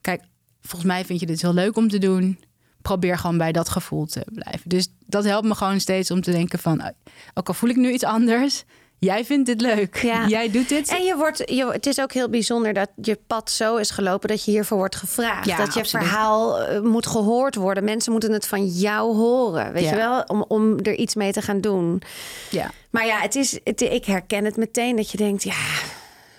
[0.00, 0.22] Kijk,
[0.60, 2.38] volgens mij vind je dit heel leuk om te doen.
[2.82, 4.68] Probeer gewoon bij dat gevoel te blijven.
[4.68, 6.80] Dus dat helpt me gewoon steeds om te denken van...
[6.80, 6.88] eh,
[7.34, 8.64] Ook al voel ik nu iets anders,
[8.98, 9.96] jij vindt dit leuk.
[9.96, 10.26] Ja.
[10.36, 10.88] Jij doet dit.
[10.88, 14.28] En je wordt, je, het is ook heel bijzonder dat je pad zo is gelopen
[14.28, 15.46] dat je hiervoor wordt gevraagd.
[15.46, 16.04] Ja, dat je absoluut.
[16.06, 17.84] verhaal eh, moet gehoord worden.
[17.84, 19.90] Mensen moeten het van jou horen, weet Ja.
[19.90, 22.02] je wel, om, om er iets mee te gaan doen.
[22.50, 22.70] Ja.
[22.90, 25.56] Maar ja, het is, het, ik herken het meteen dat je denkt, ja,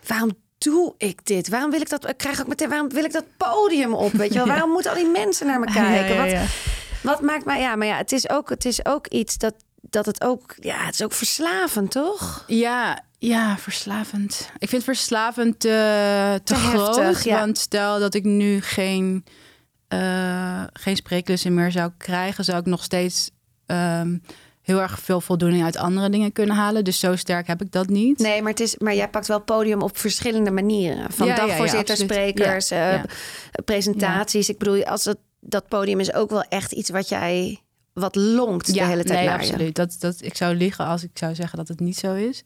[0.08, 0.32] waarom
[0.64, 1.50] doe ik dit?
[1.50, 2.10] Waarom wil ik dat?
[2.10, 4.12] Ik krijg ook meteen, waarom wil ik dat podium op?
[4.12, 4.48] Weet je wel?
[4.56, 6.16] Waarom moeten al die mensen naar me kijken?
[6.16, 6.40] Ja, ja, ja.
[6.42, 6.50] Wat,
[7.02, 10.06] wat maakt mij, ja, maar ja, het is ook, het is ook iets dat, dat
[10.06, 12.44] het ook, ja, het is ook verslavend, toch?
[12.48, 14.50] Ja, ja, verslavend.
[14.58, 16.96] Ik vind verslavend te, te, Te groot.
[16.96, 17.40] heftig, ja.
[17.40, 19.26] Want stel dat ik nu geen,
[19.88, 23.30] eh, geen spreeklussen meer zou krijgen, zou ik nog steeds
[23.66, 24.18] ehm,
[24.64, 26.84] heel erg veel voldoening uit andere dingen kunnen halen.
[26.84, 28.20] Dus zo sterk heb ik dat niet.
[28.20, 31.12] Nee, maar, het is, maar jij pakt wel podium op verschillende manieren.
[31.12, 33.04] Van Ja, ja, ja, dagvoorzitter, sprekers, eh,
[33.66, 34.50] presentaties.
[34.50, 38.74] Ik bedoel, als dat, dat podium is ook wel echt iets wat jij wat lonkt
[38.74, 39.52] de hele tijd nee, naar je.
[39.52, 39.76] absoluut.
[39.76, 42.44] Dat, dat, ik zou liegen als ik zou zeggen dat het niet zo is.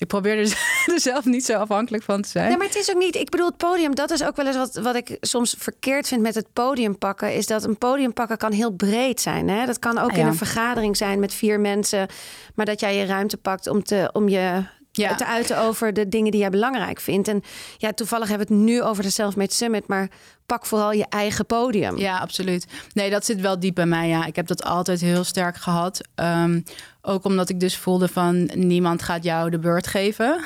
[0.00, 0.58] Ik probeer er,
[0.94, 2.48] er zelf niet zo afhankelijk van te zijn.
[2.48, 3.14] Nee, maar het is ook niet.
[3.16, 6.20] Ik bedoel, het podium, dat is ook wel eens wat, wat ik soms verkeerd vind
[6.22, 7.34] met het podium pakken.
[7.34, 9.48] Is dat een podium pakken kan heel breed zijn.
[9.48, 9.66] Hè?
[9.66, 10.28] Dat kan ook Ah, in ja.
[10.28, 12.06] een vergadering zijn met vier mensen.
[12.54, 15.14] Maar dat jij je ruimte pakt om, te, om je Ja.
[15.14, 17.28] te uiten over de dingen die jij belangrijk vindt.
[17.28, 17.42] En
[17.78, 19.86] ja, toevallig hebben we het nu over de Selfmade Summit.
[19.86, 20.08] Maar
[20.46, 21.98] pak vooral je eigen podium.
[21.98, 22.66] Ja, absoluut.
[22.94, 24.08] Nee, dat zit wel diep bij mij.
[24.08, 26.00] Ja, ik heb dat altijd heel sterk gehad.
[26.14, 26.60] Ehm,
[27.02, 30.40] ook omdat ik dus voelde van niemand gaat jou de beurt geven.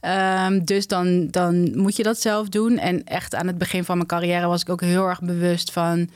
[0.00, 2.78] Ehm, dus dan, dan moet je dat zelf doen.
[2.78, 6.10] En echt aan het begin van mijn carrière was ik ook heel erg bewust van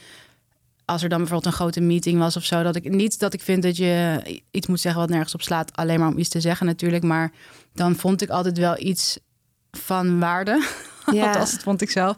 [0.85, 3.43] als er dan bijvoorbeeld een grote meeting was of zo, dat ik niet dat ik
[3.43, 6.41] vind dat je iets moet zeggen wat nergens op slaat, alleen maar om iets te
[6.41, 7.33] zeggen natuurlijk, maar
[7.75, 9.19] dan vond ik altijd wel iets
[9.71, 10.63] van waarde.
[11.13, 11.27] Ja.
[11.27, 12.17] Althans, dat vond ik zelf.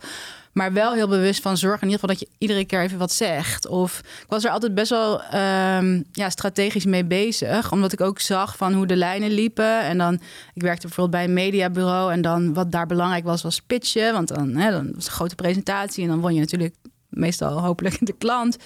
[0.52, 3.12] Maar wel heel bewust van zorg in ieder geval dat je iedere keer even wat
[3.12, 3.66] zegt.
[3.66, 7.72] Of ik was er altijd best wel ehm, ja, strategisch mee bezig.
[7.72, 9.80] Omdat ik ook zag van hoe de lijnen liepen.
[9.80, 10.14] En dan,
[10.54, 12.12] ik werkte bijvoorbeeld bij een mediabureau.
[12.12, 14.12] En dan wat daar belangrijk was, was pitchen.
[14.12, 16.02] Want dan, hè, dan was het een grote presentatie.
[16.02, 16.74] En dan won je natuurlijk
[17.08, 18.56] meestal hopelijk de klant.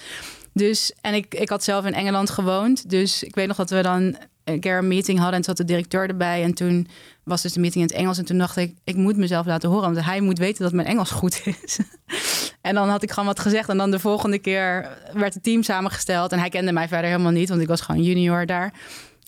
[0.53, 2.89] Dus, en ik, ik had zelf in Engeland gewoond.
[2.89, 5.67] Dus ik weet nog dat we dan een keer een meeting hadden en toen zat
[5.67, 6.43] de directeur erbij.
[6.43, 6.87] En toen
[7.27, 8.17] was dus de meeting in het Engels.
[8.17, 9.93] En toen dacht ik, ik moet mezelf laten horen.
[9.93, 11.79] Want hij moet weten dat mijn Engels goed is.
[12.61, 13.69] en dan had ik gewoon wat gezegd.
[13.69, 16.31] En dan de volgende keer werd het team samengesteld.
[16.31, 18.73] En hij kende mij verder helemaal niet, want ik was gewoon junior daar.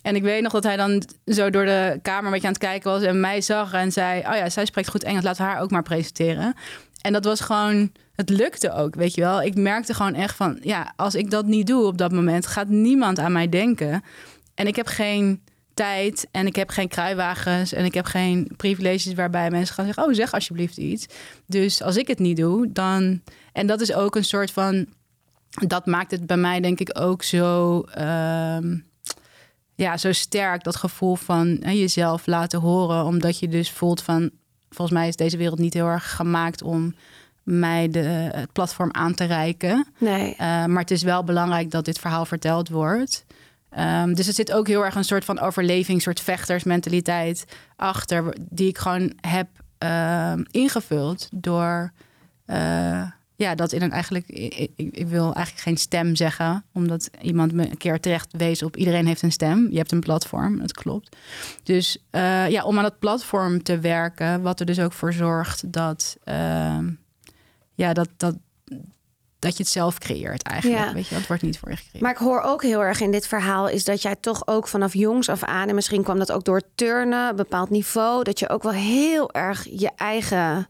[0.02, 2.62] En ik weet nog dat hij dan zo door de kamer een beetje aan het
[2.62, 3.02] kijken was.
[3.02, 5.24] En mij zag en zei, oh ja, zij spreekt goed Engels.
[5.24, 6.54] Laten haar ook maar presenteren.
[7.02, 9.42] En dat was gewoon, het lukte ook, weet je wel.
[9.42, 12.68] Ik merkte gewoon echt van, ja, als ik dat niet doe op dat moment, gaat
[12.68, 14.04] niemand aan mij denken.
[14.56, 15.42] En ik heb geen
[15.80, 20.04] tijd en ik heb geen kruiwagens en ik heb geen privileges waarbij mensen gaan zeggen,
[20.04, 21.06] oh zeg alsjeblieft iets.
[21.46, 23.22] Dus als ik het niet doe, dan...
[23.54, 24.86] En dat is ook een soort van,
[25.50, 27.82] dat maakt het bij mij denk ik ook zo...
[27.82, 28.78] ehm,
[29.76, 33.06] ja, zo sterk dat gevoel van hè, jezelf laten horen.
[33.06, 34.30] Omdat je dus voelt van...
[34.70, 36.96] volgens mij is deze wereld niet heel erg gemaakt om
[37.44, 38.00] mij de,
[38.34, 39.88] het platform aan te reiken.
[39.98, 40.32] Nee.
[40.32, 43.26] Uh, maar het is wel belangrijk dat dit verhaal verteld wordt.
[43.78, 48.68] Um, dus er zit ook heel erg een soort van overleving, soort vechtersmentaliteit achter, die
[48.68, 49.48] ik gewoon heb
[49.84, 51.92] uh, ingevuld door
[52.46, 53.08] uh,
[53.40, 54.28] ja, dat in een eigenlijk.
[54.28, 58.64] Ik, ik, ik wil eigenlijk geen stem zeggen, omdat iemand me een keer terecht wees
[58.64, 59.68] op iedereen heeft een stem.
[59.72, 61.16] Je hebt een platform, dat klopt.
[61.64, 65.74] Dus eh, ja, om aan dat platform te werken, wat er dus ook voor zorgt
[65.74, 66.90] dat, ehm,
[67.74, 68.36] ja, dat, dat,
[69.40, 70.86] dat je het zelf creëert eigenlijk.
[70.86, 70.94] Ja.
[70.94, 72.02] Weet je, het wordt niet voor je gecreëerd.
[72.02, 74.94] Maar ik hoor ook heel erg in dit verhaal is dat jij toch ook vanaf
[74.94, 78.64] jongs af aan, en misschien kwam dat ook door turnen, bepaald niveau, dat je ook
[78.64, 80.68] wel heel erg je eigen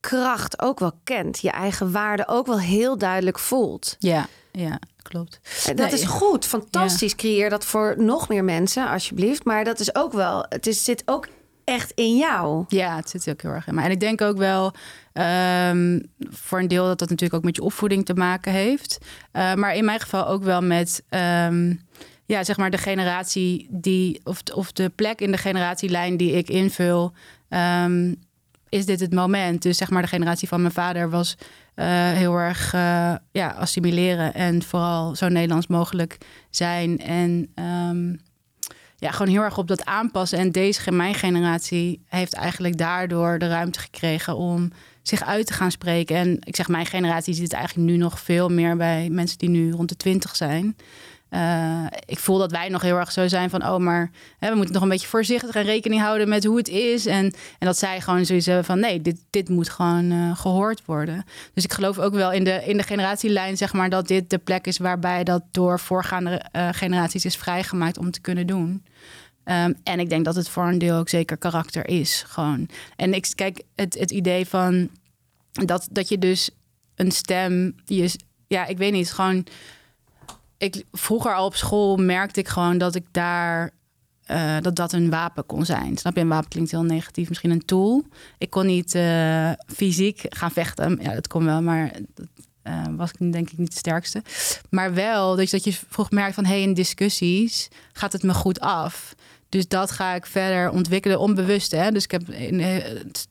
[0.00, 3.96] kracht ook wel kent, je eigen waarde ook wel heel duidelijk voelt.
[3.98, 5.40] Ja, ja, klopt.
[5.66, 7.14] En Dat Nee, is goed, fantastisch.
[7.14, 9.44] Creëer dat voor nog meer mensen, alsjeblieft.
[9.44, 11.26] Maar dat is ook wel, het is, zit ook
[11.64, 12.64] echt in jou.
[12.68, 13.84] Ja, het zit ook heel erg in mij.
[13.84, 14.72] En ik denk ook wel
[15.12, 18.98] ehm, voor een deel dat dat natuurlijk ook met je opvoeding te maken heeft.
[19.32, 21.74] Eh, maar in mijn geval ook wel met ehm,
[22.26, 26.48] ja, zeg maar de generatie die, of, of de plek in de generatielijn die ik
[26.48, 27.12] invul.
[27.48, 28.14] ehm,
[28.68, 29.62] is dit het moment?
[29.62, 31.36] Dus zeg maar de generatie van mijn vader was
[31.74, 36.18] eh, heel erg eh, ja, assimileren en vooral zo Nederlands mogelijk
[36.50, 36.98] zijn.
[36.98, 37.52] En
[39.00, 40.38] ja, gewoon heel erg op dat aanpassen.
[40.38, 44.72] En deze, mijn generatie heeft eigenlijk daardoor de ruimte gekregen om
[45.02, 46.16] zich uit te gaan spreken.
[46.16, 49.48] En ik zeg, mijn generatie ziet het eigenlijk nu nog veel meer bij mensen die
[49.48, 50.76] nu rond de twintig zijn.
[51.30, 54.56] Eh, ik voel dat wij nog heel erg zo zijn van, oh, maar hè, we
[54.56, 57.06] moeten nog een beetje voorzichtig en rekening houden met hoe het is.
[57.06, 57.24] En,
[57.58, 61.24] en dat zij gewoon zoiets hebben van, nee, dit, dit moet gewoon eh, gehoord worden.
[61.54, 64.38] Dus ik geloof ook wel in de, in de generatielijn, zeg maar, dat dit de
[64.38, 68.82] plek is waarbij dat door voorgaande eh, generaties is vrijgemaakt om te kunnen doen.
[69.44, 72.24] Ehm, en ik denk dat het voor een deel ook zeker karakter is.
[72.26, 72.68] Gewoon.
[72.96, 74.90] En ik kijk, het, het idee van
[75.52, 76.50] dat, dat je dus
[76.94, 77.74] een stem.
[78.46, 79.46] Ja, ik weet niet, gewoon.
[80.58, 83.70] Ik, vroeger al op school merkte ik gewoon dat ik daar.
[84.24, 85.96] eh, dat dat een wapen kon zijn.
[85.96, 86.20] Snap je?
[86.20, 88.04] Een wapen klinkt heel negatief, misschien een tool.
[88.38, 90.98] Ik kon niet eh, fysiek gaan vechten.
[91.02, 92.26] Ja, dat kon wel, maar dat
[92.62, 94.22] eh, was ik denk ik niet de sterkste.
[94.70, 96.44] Maar wel dus dat je vroeg merkt van...
[96.44, 99.14] hé, hey, in discussies gaat het me goed af.
[99.50, 101.70] Dus dat ga ik verder ontwikkelen, onbewust.
[101.70, 101.90] Hè?
[101.90, 103.28] Dus ik heb eh, het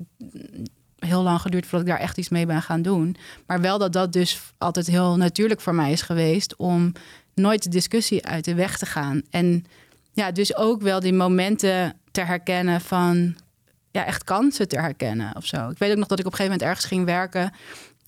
[0.99, 3.15] heel lang geduurd voordat ik daar echt iets mee ben gaan doen.
[3.45, 6.55] Maar wel dat dat dus altijd heel natuurlijk voor mij is geweest...
[6.55, 6.91] om
[7.33, 9.21] nooit de discussie uit de weg te gaan.
[9.29, 9.65] En
[10.11, 13.35] ja, dus ook wel die momenten te herkennen van...
[13.91, 15.69] ja, echt kansen te herkennen of zo.
[15.69, 17.51] Ik weet ook nog dat ik op een gegeven moment ergens ging werken...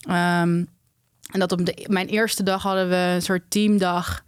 [0.02, 0.64] Ehm,
[1.32, 4.24] en dat op mijn eerste dag hadden we een soort teamdag.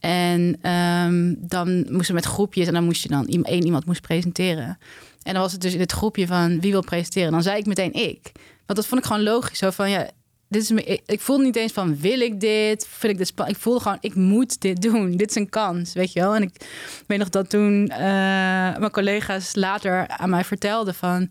[0.00, 4.00] En ehm, dan moesten we met groepjes en dan moest je dan één iemand moest
[4.00, 4.78] presenteren.
[5.22, 7.30] En dan was het dus in het groepje van wie wil presenteren.
[7.32, 8.32] Dan zei ik meteen ik.
[8.66, 9.58] Want dat vond ik gewoon logisch.
[9.58, 10.10] Zo van ja,
[10.48, 12.86] dit is ik, ik voelde niet eens van wil ik dit?
[12.88, 15.16] Vind ik dit spa- Ik voelde gewoon ik moet dit doen.
[15.16, 16.34] Dit is een kans, weet je wel.
[16.34, 16.54] En ik
[17.06, 17.98] weet nog dat toen eh,
[18.78, 21.30] mijn collega's later aan mij vertelden van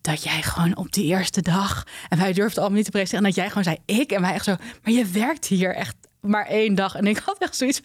[0.00, 3.30] dat jij gewoon op die eerste dag en wij durfden allemaal niet te presenteren en
[3.30, 6.46] dat jij gewoon zei ik en wij echt zo maar je werkt hier echt maar
[6.46, 6.94] één dag.
[6.94, 7.80] En ik had echt zoiets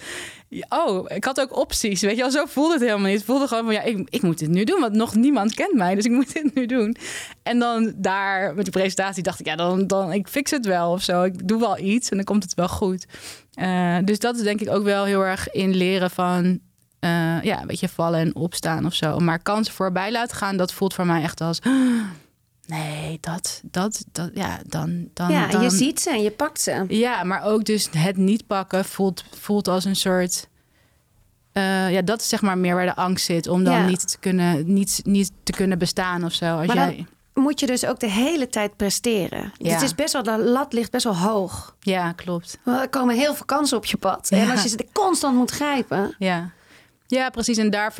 [0.69, 2.31] oh ik had ook opties weet je wel.
[2.31, 3.23] Zo voelde het helemaal niet.
[3.23, 5.95] Voelde gewoon van ja ik, ik moet dit nu doen want nog niemand kent mij
[5.95, 6.95] dus ik moet dit nu doen.
[7.43, 10.91] En dan daar met die presentatie dacht ik ja dan dan ik fix het wel
[10.91, 11.23] of zo.
[11.23, 13.05] Ik doe wel iets en dan komt het wel goed.
[13.53, 16.59] Eh, dus dat is denk ik ook wel heel erg in leren van
[16.99, 19.19] eh, ja, een beetje vallen en opstaan of zo.
[19.19, 21.59] Maar kansen voorbij laten gaan, dat voelt voor mij echt als.
[22.69, 25.29] Nee, dat, dat, dat, ja, dan, dan.
[25.31, 26.85] ja, en dan, je ziet ze en je pakt ze.
[26.87, 30.47] Ja, maar ook dus het niet pakken voelt, voelt als een soort.
[31.51, 33.47] eh, ja, dat is zeg maar meer waar de angst zit.
[33.47, 33.85] Om dan Ja.
[33.85, 36.57] niet, te kunnen, niet, niet te kunnen bestaan of zo.
[36.57, 39.51] Als Maar jij, dan moet je dus ook de hele tijd presteren.
[39.57, 39.73] Ja.
[39.73, 41.75] Het is best wel, de lat ligt best wel hoog.
[41.79, 42.59] Ja, klopt.
[42.65, 44.29] Er komen heel veel kansen op je pad.
[44.31, 44.51] En Ja.
[44.51, 46.15] als je ze constant moet grijpen.
[46.19, 46.51] Ja.
[47.07, 47.57] ja, precies.
[47.57, 47.93] En daar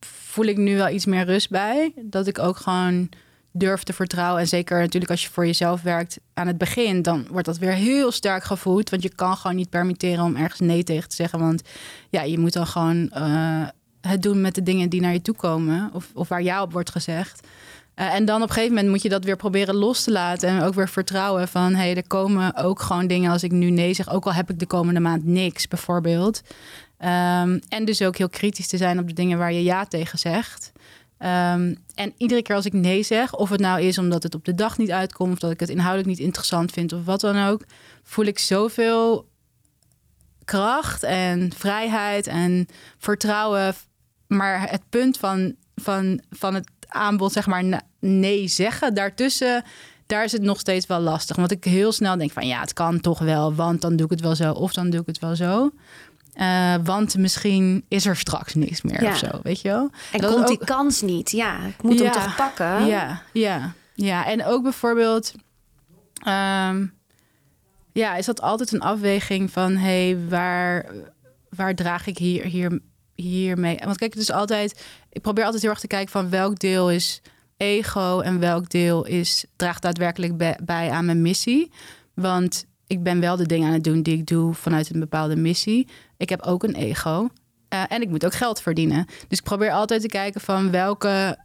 [0.00, 1.92] voel ik nu wel iets meer rust bij.
[1.96, 3.08] Dat ik ook gewoon
[3.52, 4.40] durf te vertrouwen.
[4.40, 7.72] En zeker natuurlijk als je voor jezelf werkt aan het begin, dan wordt dat weer
[7.72, 8.90] heel sterk gevoed.
[8.90, 11.38] Want je kan gewoon niet permitteren om ergens nee tegen te zeggen.
[11.38, 11.62] Want
[12.10, 13.68] ja, je moet dan gewoon eh,
[14.00, 15.90] het doen met de dingen die naar je toe komen.
[15.92, 17.46] Of, of waar jou op wordt gezegd.
[17.94, 20.48] Eh, en dan op een gegeven moment moet je dat weer proberen los te laten.
[20.48, 21.74] En ook weer vertrouwen van...
[21.74, 24.10] hé, hey, er komen ook gewoon dingen als ik nu nee zeg.
[24.10, 26.42] Ook al heb ik de komende maand niks, bijvoorbeeld.
[26.98, 30.18] Ehm, en dus ook heel kritisch te zijn op de dingen waar je ja tegen
[30.18, 30.72] zegt.
[31.20, 34.44] Ehm, en iedere keer als ik nee zeg, of het nou is omdat het op
[34.44, 35.32] de dag niet uitkomt...
[35.32, 37.64] of dat ik het inhoudelijk niet interessant vind of wat dan ook...
[38.02, 39.28] voel ik zoveel
[40.44, 42.66] kracht en vrijheid en
[42.98, 43.74] vertrouwen.
[44.26, 49.64] Maar het punt van, van, van het aanbod, zeg maar, nee zeggen, daartussen,
[50.06, 51.36] daar is het nog steeds wel lastig.
[51.36, 54.12] Want ik heel snel denk van ja, het kan toch wel, want dan doe ik
[54.12, 55.70] het wel zo, of dan doe ik het wel zo.
[56.40, 59.10] Eh, want misschien is er straks niks meer Ja.
[59.10, 59.90] of zo, weet je wel?
[60.12, 61.30] En Dat komt die kans niet.
[61.30, 62.12] Ja, ik moet hem Ja.
[62.12, 62.86] toch pakken.
[62.86, 64.26] Ja, ja, ja.
[64.26, 65.34] En ook bijvoorbeeld...
[66.24, 66.86] ehm,
[67.92, 70.86] ja, is dat altijd een afweging van hey, waar,
[71.48, 72.80] waar draag ik hier, hier,
[73.14, 73.78] hier mee?
[73.84, 76.90] Want kijk, het is altijd, ik probeer altijd heel erg te kijken van welk deel
[76.90, 77.20] is
[77.56, 81.70] ego en welk deel is, draagt daadwerkelijk bij, bij aan mijn missie.
[82.14, 85.36] Want ik ben wel de dingen aan het doen die ik doe vanuit een bepaalde
[85.36, 85.88] missie.
[86.20, 87.28] Ik heb ook een ego.
[87.74, 89.06] Uh, en ik moet ook geld verdienen.
[89.28, 91.38] Dus ik probeer altijd te kijken van welke,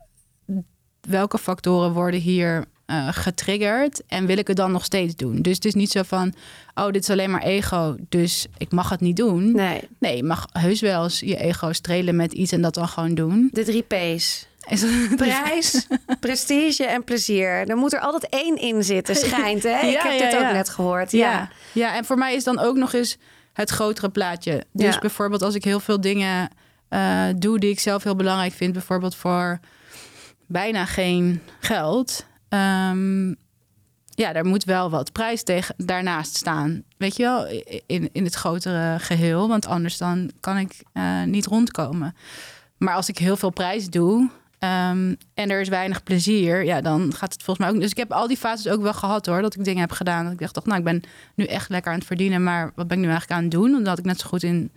[1.02, 5.42] welke factoren worden hier uh, getriggerd en wil ik het dan nog steeds doen.
[5.42, 6.34] Dus het is niet zo van,
[6.74, 9.52] oh, dit is alleen maar ego, dus ik mag het niet doen.
[9.52, 9.82] Nee.
[10.00, 13.16] Nee, je mag heus wel eens je ego strelen met iets en dat dan gewoon
[13.16, 13.50] doen.
[13.52, 14.48] De drie P's.
[15.16, 15.88] Prijs,
[16.20, 17.70] prestige en plezier.
[17.70, 19.64] Er moet er altijd één in zitten, schijnt.
[19.64, 19.80] Hè?
[19.88, 21.12] ik heb dit ook net gehoord.
[21.12, 21.50] Ja.
[21.72, 21.96] ja.
[21.96, 23.18] en voor mij is dan ook nog eens
[23.56, 24.64] het grotere plaatje.
[24.72, 26.50] Dus bijvoorbeeld als ik heel veel dingen
[26.90, 29.60] uh, doe die ik zelf heel belangrijk vind, bijvoorbeeld voor
[30.48, 32.26] bijna geen geld.
[32.50, 33.36] Um,
[34.10, 36.84] ja, daar moet wel wat prijs tegen, daarnaast staan.
[36.98, 37.48] Weet je wel,
[37.86, 39.48] in, in het grotere geheel.
[39.48, 42.16] Want anders dan kan ik uh, niet rondkomen.
[42.78, 44.30] Maar als ik heel veel prijs doe
[44.60, 47.82] um, en er is weinig plezier, ja, dan gaat het volgens mij ook.
[47.82, 49.42] Dus ik heb al die fases ook wel gehad hoor.
[49.42, 50.24] Dat ik dingen heb gedaan.
[50.24, 51.02] Dat ik dacht, toch, nou, ik ben
[51.36, 52.44] nu echt lekker aan het verdienen.
[52.44, 53.76] Maar wat ben ik nu eigenlijk aan het doen?
[53.76, 54.72] Omdat ik net zo goed in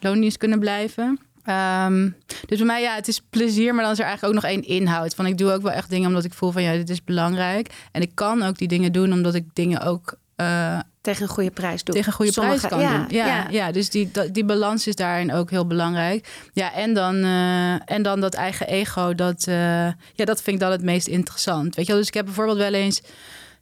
[0.00, 1.20] loondienst kunnen blijven.
[1.46, 2.16] Um,
[2.46, 4.62] dus bij mij, ja, het is plezier, maar dan is er eigenlijk ook nog één
[4.62, 5.14] inhoud.
[5.14, 7.74] Van ik doe ook wel echt dingen omdat ik voel van ja, dit is belangrijk.
[7.92, 10.20] En ik kan ook die dingen doen omdat ik dingen ook.
[10.42, 11.94] Uh, tegen een goede prijs doen.
[11.94, 13.06] Tegen een goede prijs kan ja, doen.
[13.08, 13.72] Ja, ja, ja.
[13.72, 16.28] dus die, die balans is daarin ook heel belangrijk.
[16.52, 19.54] Ja, en dan, uh, en dan dat eigen ego, dat, uh,
[20.14, 21.74] ja, dat vind ik dan het meest interessant.
[21.74, 23.02] Weet je wel, dus ik heb bijvoorbeeld wel eens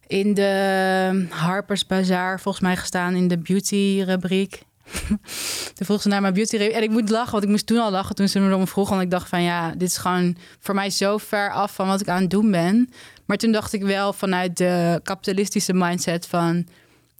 [0.07, 4.61] in de Harper's Bazaar volgens mij gestaan in de beauty rubriek.
[5.75, 7.91] toen vroeg ze naar mijn beauty En ik moet lachen, want ik moest toen al
[7.91, 8.89] lachen toen ze me erom vroeg.
[8.89, 12.01] Want ik dacht van ja, dit is gewoon voor mij zo ver af van wat
[12.01, 12.89] ik aan het doen ben.
[13.31, 16.67] Maar toen dacht ik wel vanuit de kapitalistische mindset van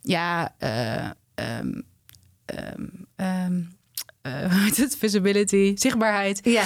[0.01, 1.09] ja, uh,
[1.59, 1.85] um,
[3.15, 3.75] um,
[4.27, 4.95] uh, het?
[4.99, 6.39] Visibility, zichtbaarheid.
[6.43, 6.63] Ja.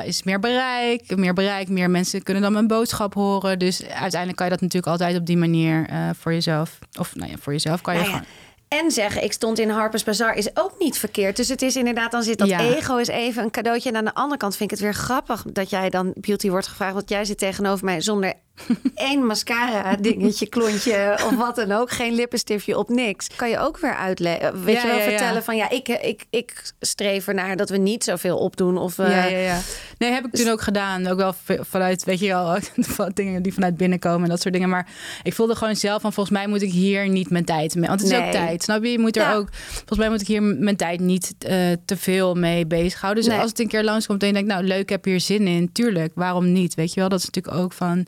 [0.00, 3.58] Uh, is meer bereik, meer bereik, meer mensen kunnen dan mijn boodschap horen.
[3.58, 7.30] Dus uiteindelijk kan je dat natuurlijk altijd op die manier uh, voor jezelf, of nou
[7.30, 8.26] ja, voor jezelf kan je nou gewoon
[8.68, 11.36] en zeggen, ik stond in Harper's Bazaar, is ook niet verkeerd.
[11.36, 13.88] Dus het is inderdaad, dan zit dat ego is even een cadeautje.
[13.88, 16.66] En aan de andere kant vind ik het weer grappig dat jij dan beauty wordt
[16.66, 16.94] gevraagd.
[16.94, 18.34] Want jij zit tegenover mij zonder
[18.94, 21.90] één mascara dingetje, klontje of wat dan ook.
[21.90, 23.26] Geen lippenstiftje op niks.
[23.36, 24.64] Kan je ook weer uitleggen.
[24.64, 28.38] Weet je wel, vertellen van ja, ik, ik, ik streef ernaar dat we niet zoveel
[28.38, 28.78] opdoen.
[28.78, 29.60] Of, uh, ja, ja, ja.
[29.98, 30.40] Nee, heb ik dus...
[30.40, 31.06] toen ook gedaan.
[31.06, 32.58] Ook wel vanuit, weet je wel,
[33.14, 34.68] dingen die vanuit binnenkomen en dat soort dingen.
[34.68, 34.86] Maar
[35.22, 37.88] ik voelde gewoon zelf van volgens mij moet ik hier niet mijn tijd mee.
[37.88, 38.62] Want het is ook tijd.
[38.62, 38.90] Snap je?
[38.90, 41.50] Je moet er ook, volgens mij moet ik hier mijn tijd niet uh,
[41.84, 43.22] te veel mee bezighouden.
[43.22, 43.40] Dus nee.
[43.40, 45.72] als het een keer langskomt en je denkt, nou leuk, ik heb hier zin in.
[45.72, 46.74] Tuurlijk, waarom niet?
[46.74, 48.06] Weet je wel, dat is natuurlijk ook van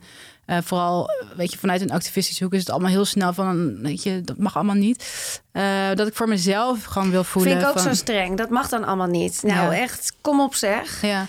[0.51, 4.03] uh, vooral, weet je, vanuit een activistische hoek is het allemaal heel snel van, weet
[4.03, 5.05] je, dat mag allemaal niet.
[5.53, 7.53] Uh, dat ik voor mezelf gewoon wil voelen.
[7.53, 8.37] Vind ik ook van, zo streng.
[8.37, 9.43] Dat mag dan allemaal niet.
[9.43, 9.81] Nou, ja.
[9.81, 11.03] echt, kom op zeg.
[11.03, 11.27] Ja.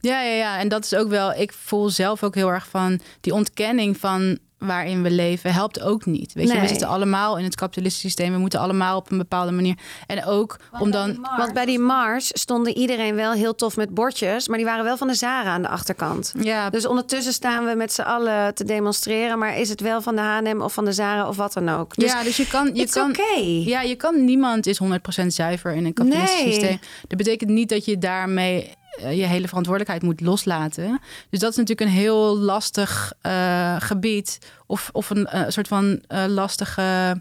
[0.00, 0.58] Ja, ja, ja.
[0.58, 4.38] En dat is ook wel, ik voel zelf ook heel erg van die ontkenning van
[4.60, 6.32] waarin we leven helpt ook niet.
[6.32, 6.54] Weet nee.
[6.54, 8.32] je, we zitten allemaal in het kapitalistische systeem.
[8.32, 9.78] We moeten allemaal op een bepaalde manier.
[10.06, 11.26] En ook want om dan.
[11.36, 14.96] Want bij die mars stonden iedereen wel heel tof met bordjes, maar die waren wel
[14.96, 16.32] van de Zara aan de achterkant.
[16.38, 16.70] Ja.
[16.70, 20.22] Dus ondertussen staan we met z'n allen te demonstreren, maar is het wel van de
[20.22, 21.94] H&M of van de Zara of wat dan ook?
[21.94, 23.62] Dus ja, dus je kan, je kan, okay.
[23.62, 24.24] ja, je kan.
[24.24, 24.80] Niemand is
[25.22, 26.52] 100% zuiver in een kapitalistisch nee.
[26.52, 26.78] systeem.
[27.08, 28.78] Dat betekent niet dat je daarmee
[29.08, 31.00] je hele verantwoordelijkheid moet loslaten.
[31.30, 34.38] Dus dat is natuurlijk een heel lastig uh, gebied.
[34.66, 37.20] Of, of een uh, soort van lastige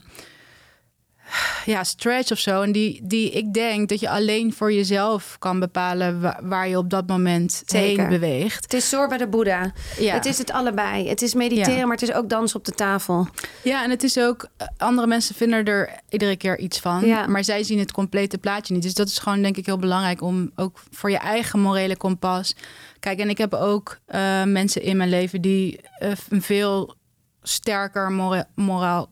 [1.65, 2.61] ja, stretch of zo.
[2.61, 6.77] En die, die ik denk dat je alleen voor jezelf kan bepalen waar, waar je
[6.77, 7.99] op dat moment Zeker.
[8.01, 8.63] heen beweegt.
[8.63, 9.71] Het is zorg bij de Boeddha.
[9.99, 10.13] Ja.
[10.13, 11.07] Het is het allebei.
[11.09, 11.81] Het is mediteren, Ja.
[11.85, 13.27] maar het is ook dansen op de tafel.
[13.63, 17.27] Ja, en het is ook, eh, andere mensen vinden er iedere keer iets van, Ja.
[17.27, 18.83] maar zij zien het complete plaatje niet.
[18.83, 22.55] Dus dat is gewoon denk ik heel belangrijk om ook voor je eigen morele kompas.
[22.99, 26.95] Kijk, en ik heb ook eh, mensen in mijn leven die eh, een veel
[27.43, 29.09] sterker mora- moraal,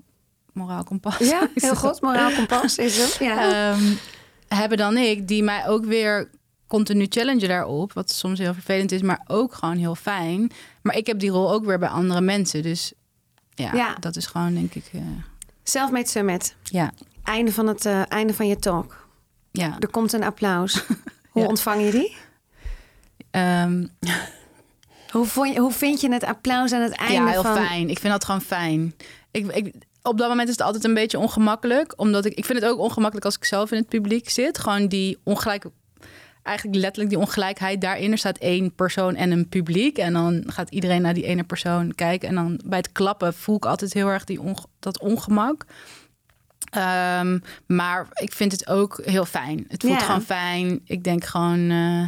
[0.57, 1.17] moraal kompas.
[1.17, 2.01] Ja, heel goed.
[2.01, 3.17] Moraal kompas is het.
[3.19, 3.71] Ja.
[3.71, 3.83] Ehm,
[4.47, 6.29] hebben dan ik, die mij ook weer
[6.67, 7.93] continu challengen daarop.
[7.93, 10.51] Wat soms heel vervelend is, maar ook gewoon heel fijn.
[10.81, 12.61] Maar ik heb die rol ook weer bij andere mensen.
[12.63, 12.93] Dus
[13.55, 13.95] ja, Ja.
[13.99, 14.89] dat is gewoon denk ik.
[14.93, 15.01] eh,
[15.63, 16.55] Selfmade Summit.
[16.63, 16.91] ja,
[17.23, 19.07] Einde van, het, eh, einde van je talk.
[19.51, 19.75] ja.
[19.79, 20.83] Er komt een applaus.
[21.31, 21.47] Hoe Ja.
[21.47, 22.15] ontvang je die?
[23.31, 23.85] Ehm,
[25.11, 27.55] Hoe, vond je, hoe vind je het applaus aan het einde ja, heel van...
[27.55, 27.89] fijn.
[27.89, 28.95] Ik vind dat gewoon fijn.
[29.31, 29.73] Ik, ik,
[30.07, 31.93] op dat moment is het altijd een beetje ongemakkelijk.
[31.99, 34.57] Omdat ik, ik vind het ook ongemakkelijk als ik zelf in het publiek zit.
[34.59, 35.65] Gewoon die ongelijk,
[36.43, 38.11] eigenlijk letterlijk die ongelijkheid daarin.
[38.11, 39.97] Er staat één persoon en een publiek.
[39.97, 42.29] En dan gaat iedereen naar die ene persoon kijken.
[42.29, 45.65] En dan bij het klappen voel ik altijd heel erg die onge- dat ongemak.
[46.69, 49.65] Ehm, maar ik vind het ook heel fijn.
[49.67, 50.81] Het voelt gewoon fijn.
[50.85, 51.69] Ik denk gewoon...
[51.69, 52.07] eh,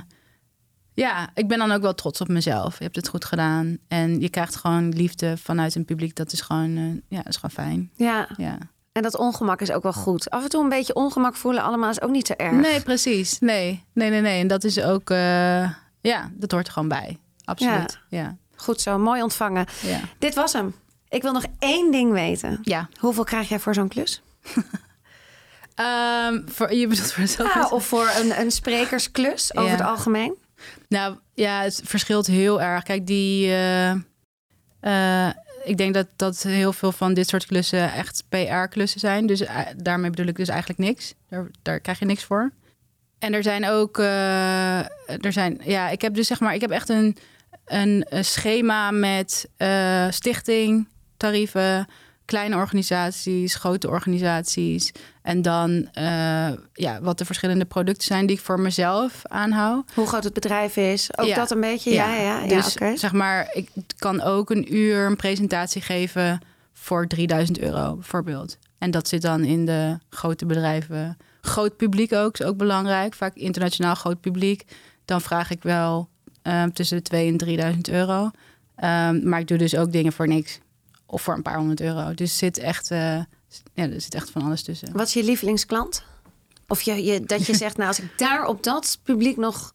[1.00, 2.78] ja, ik ben dan ook wel trots op mezelf.
[2.78, 3.78] Je hebt het goed gedaan.
[3.88, 6.16] En je krijgt gewoon liefde vanuit een publiek.
[6.16, 7.92] Dat is gewoon, eh, ja, is gewoon fijn.
[7.96, 8.58] Ja, Ja.
[8.92, 10.30] en dat ongemak is ook wel goed.
[10.30, 12.52] Af en toe een beetje ongemak voelen allemaal is ook niet zo erg.
[12.56, 13.40] Nee, precies.
[13.40, 14.42] Nee, nee, nee, nee.
[14.42, 15.10] En dat is ook...
[15.10, 15.70] eh,
[16.02, 17.18] ja, dat hoort er gewoon bij.
[17.44, 18.00] Absoluut.
[18.10, 18.38] Ja.
[18.56, 19.66] Goed zo, mooi ontvangen.
[19.82, 20.00] Ja.
[20.20, 20.76] Dit was hem.
[21.10, 22.60] Ik wil nog één ding weten.
[22.62, 22.90] ja.
[23.00, 24.22] Hoeveel krijg jij voor zo'n klus?
[25.76, 27.46] Ehm, voor, je bedoelt voor?
[27.56, 30.36] Ja, of voor een, een sprekersklus over het algemeen?
[30.88, 32.84] Nou ja, het verschilt heel erg.
[32.84, 33.48] Kijk, die.
[33.48, 33.92] eh,
[34.80, 35.34] eh,
[35.64, 39.26] ik denk dat, dat heel veel van dit soort klussen echt PR-klussen zijn.
[39.26, 41.14] Dus eh, daarmee bedoel ik dus eigenlijk niks.
[41.30, 42.52] Daar, daar krijg je niks voor.
[43.20, 43.98] En er zijn ook.
[43.98, 46.54] er zijn, ja, ik heb dus zeg maar.
[46.54, 47.18] Ik heb echt een,
[47.66, 49.50] een, schema met
[50.10, 50.88] stichting,
[51.18, 51.88] tarieven,
[52.30, 54.92] kleine organisaties, grote organisaties.
[55.22, 59.92] En dan eh, ja, wat de verschillende producten zijn die ik voor mezelf aanhoud.
[59.94, 61.10] Hoe groot het bedrijf is?
[61.18, 61.36] Ook Ja.
[61.36, 61.92] dat een beetje?
[61.92, 62.48] Ja, ja, ja.
[62.48, 66.40] dus zeg maar, ik kan ook een uur een presentatie geven
[66.74, 68.58] voor 3000 euro bijvoorbeeld.
[68.78, 71.18] En dat zit dan in de grote bedrijven.
[71.42, 73.14] Groot publiek ook, is ook belangrijk.
[73.14, 74.64] Vaak internationaal groot publiek.
[75.06, 76.10] Dan vraag ik wel
[76.42, 78.32] eh, tussen de 2 en 3000 euro.
[78.76, 80.60] Ehm, maar ik doe dus ook dingen voor niks.
[81.12, 82.14] Of voor een paar honderd euro.
[82.14, 83.16] Dus zit echt, eh,
[83.74, 84.94] ja, er zit echt van alles tussen.
[84.94, 86.04] Wat is je lievelingsklant?
[86.68, 89.74] Of je, je, dat je zegt, nou, als ik daar op dat publiek nog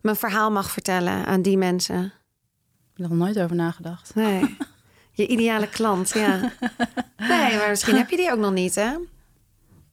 [0.00, 2.04] mijn verhaal mag vertellen aan die mensen.
[2.04, 4.14] Ik heb er nog nooit over nagedacht.
[4.14, 4.42] Nee.
[5.14, 6.52] Je ideale klant, ja.
[7.16, 8.90] Nee, maar misschien heb je die ook nog niet, hè?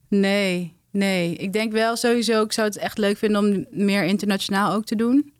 [0.08, 1.34] Nee, nee.
[1.34, 4.96] Ik denk wel sowieso, ik zou het echt leuk vinden om meer internationaal ook te
[4.96, 5.32] doen.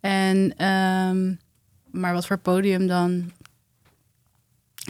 [0.00, 1.34] En, ehm,
[1.90, 3.32] maar wat voor podium dan?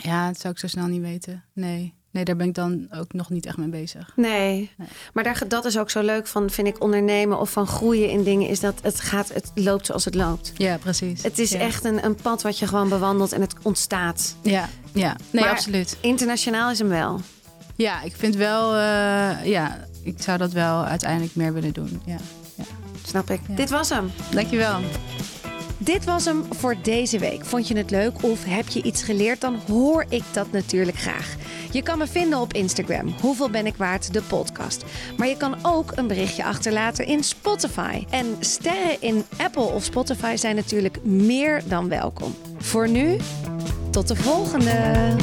[0.02, 1.44] Ja, dat zou ik zo snel niet weten.
[1.52, 4.12] Nee, nee, daar ben ik dan ook nog niet echt mee bezig.
[4.16, 4.70] Nee.
[5.12, 8.22] Maar daar, dat is ook zo leuk van, vind ik, ondernemen of van groeien in
[8.24, 10.52] dingen, is dat het gaat, het loopt zoals het loopt.
[10.56, 11.22] Ja, precies.
[11.22, 11.58] Het is Ja.
[11.58, 14.36] echt een, een pad wat je gewoon bewandelt en het ontstaat.
[14.42, 15.16] Ja, ja.
[15.30, 15.96] Nee, Maar- absoluut.
[16.00, 17.20] Internationaal is hem wel.
[17.76, 22.00] Ja, ik vind wel, eh, ja, ik zou dat wel uiteindelijk meer willen doen.
[22.04, 22.16] Ja,
[22.56, 22.64] ja.
[23.06, 23.40] Snap ik.
[23.48, 23.54] Ja.
[23.54, 24.10] Dit was hem.
[24.30, 24.80] Dankjewel.
[25.78, 27.44] Dit was hem voor deze week.
[27.44, 29.40] Vond je het leuk of heb je iets geleerd?
[29.40, 31.36] Dan hoor ik dat natuurlijk graag.
[31.70, 33.14] Je kan me vinden op Instagram.
[33.20, 34.12] Hoeveel ben ik waard?
[34.12, 34.84] De podcast.
[35.16, 38.04] Maar je kan ook een berichtje achterlaten in Spotify.
[38.10, 42.34] En sterren in Apple of Spotify zijn natuurlijk meer dan welkom.
[42.58, 43.16] Voor nu,
[43.90, 45.14] tot de volgende.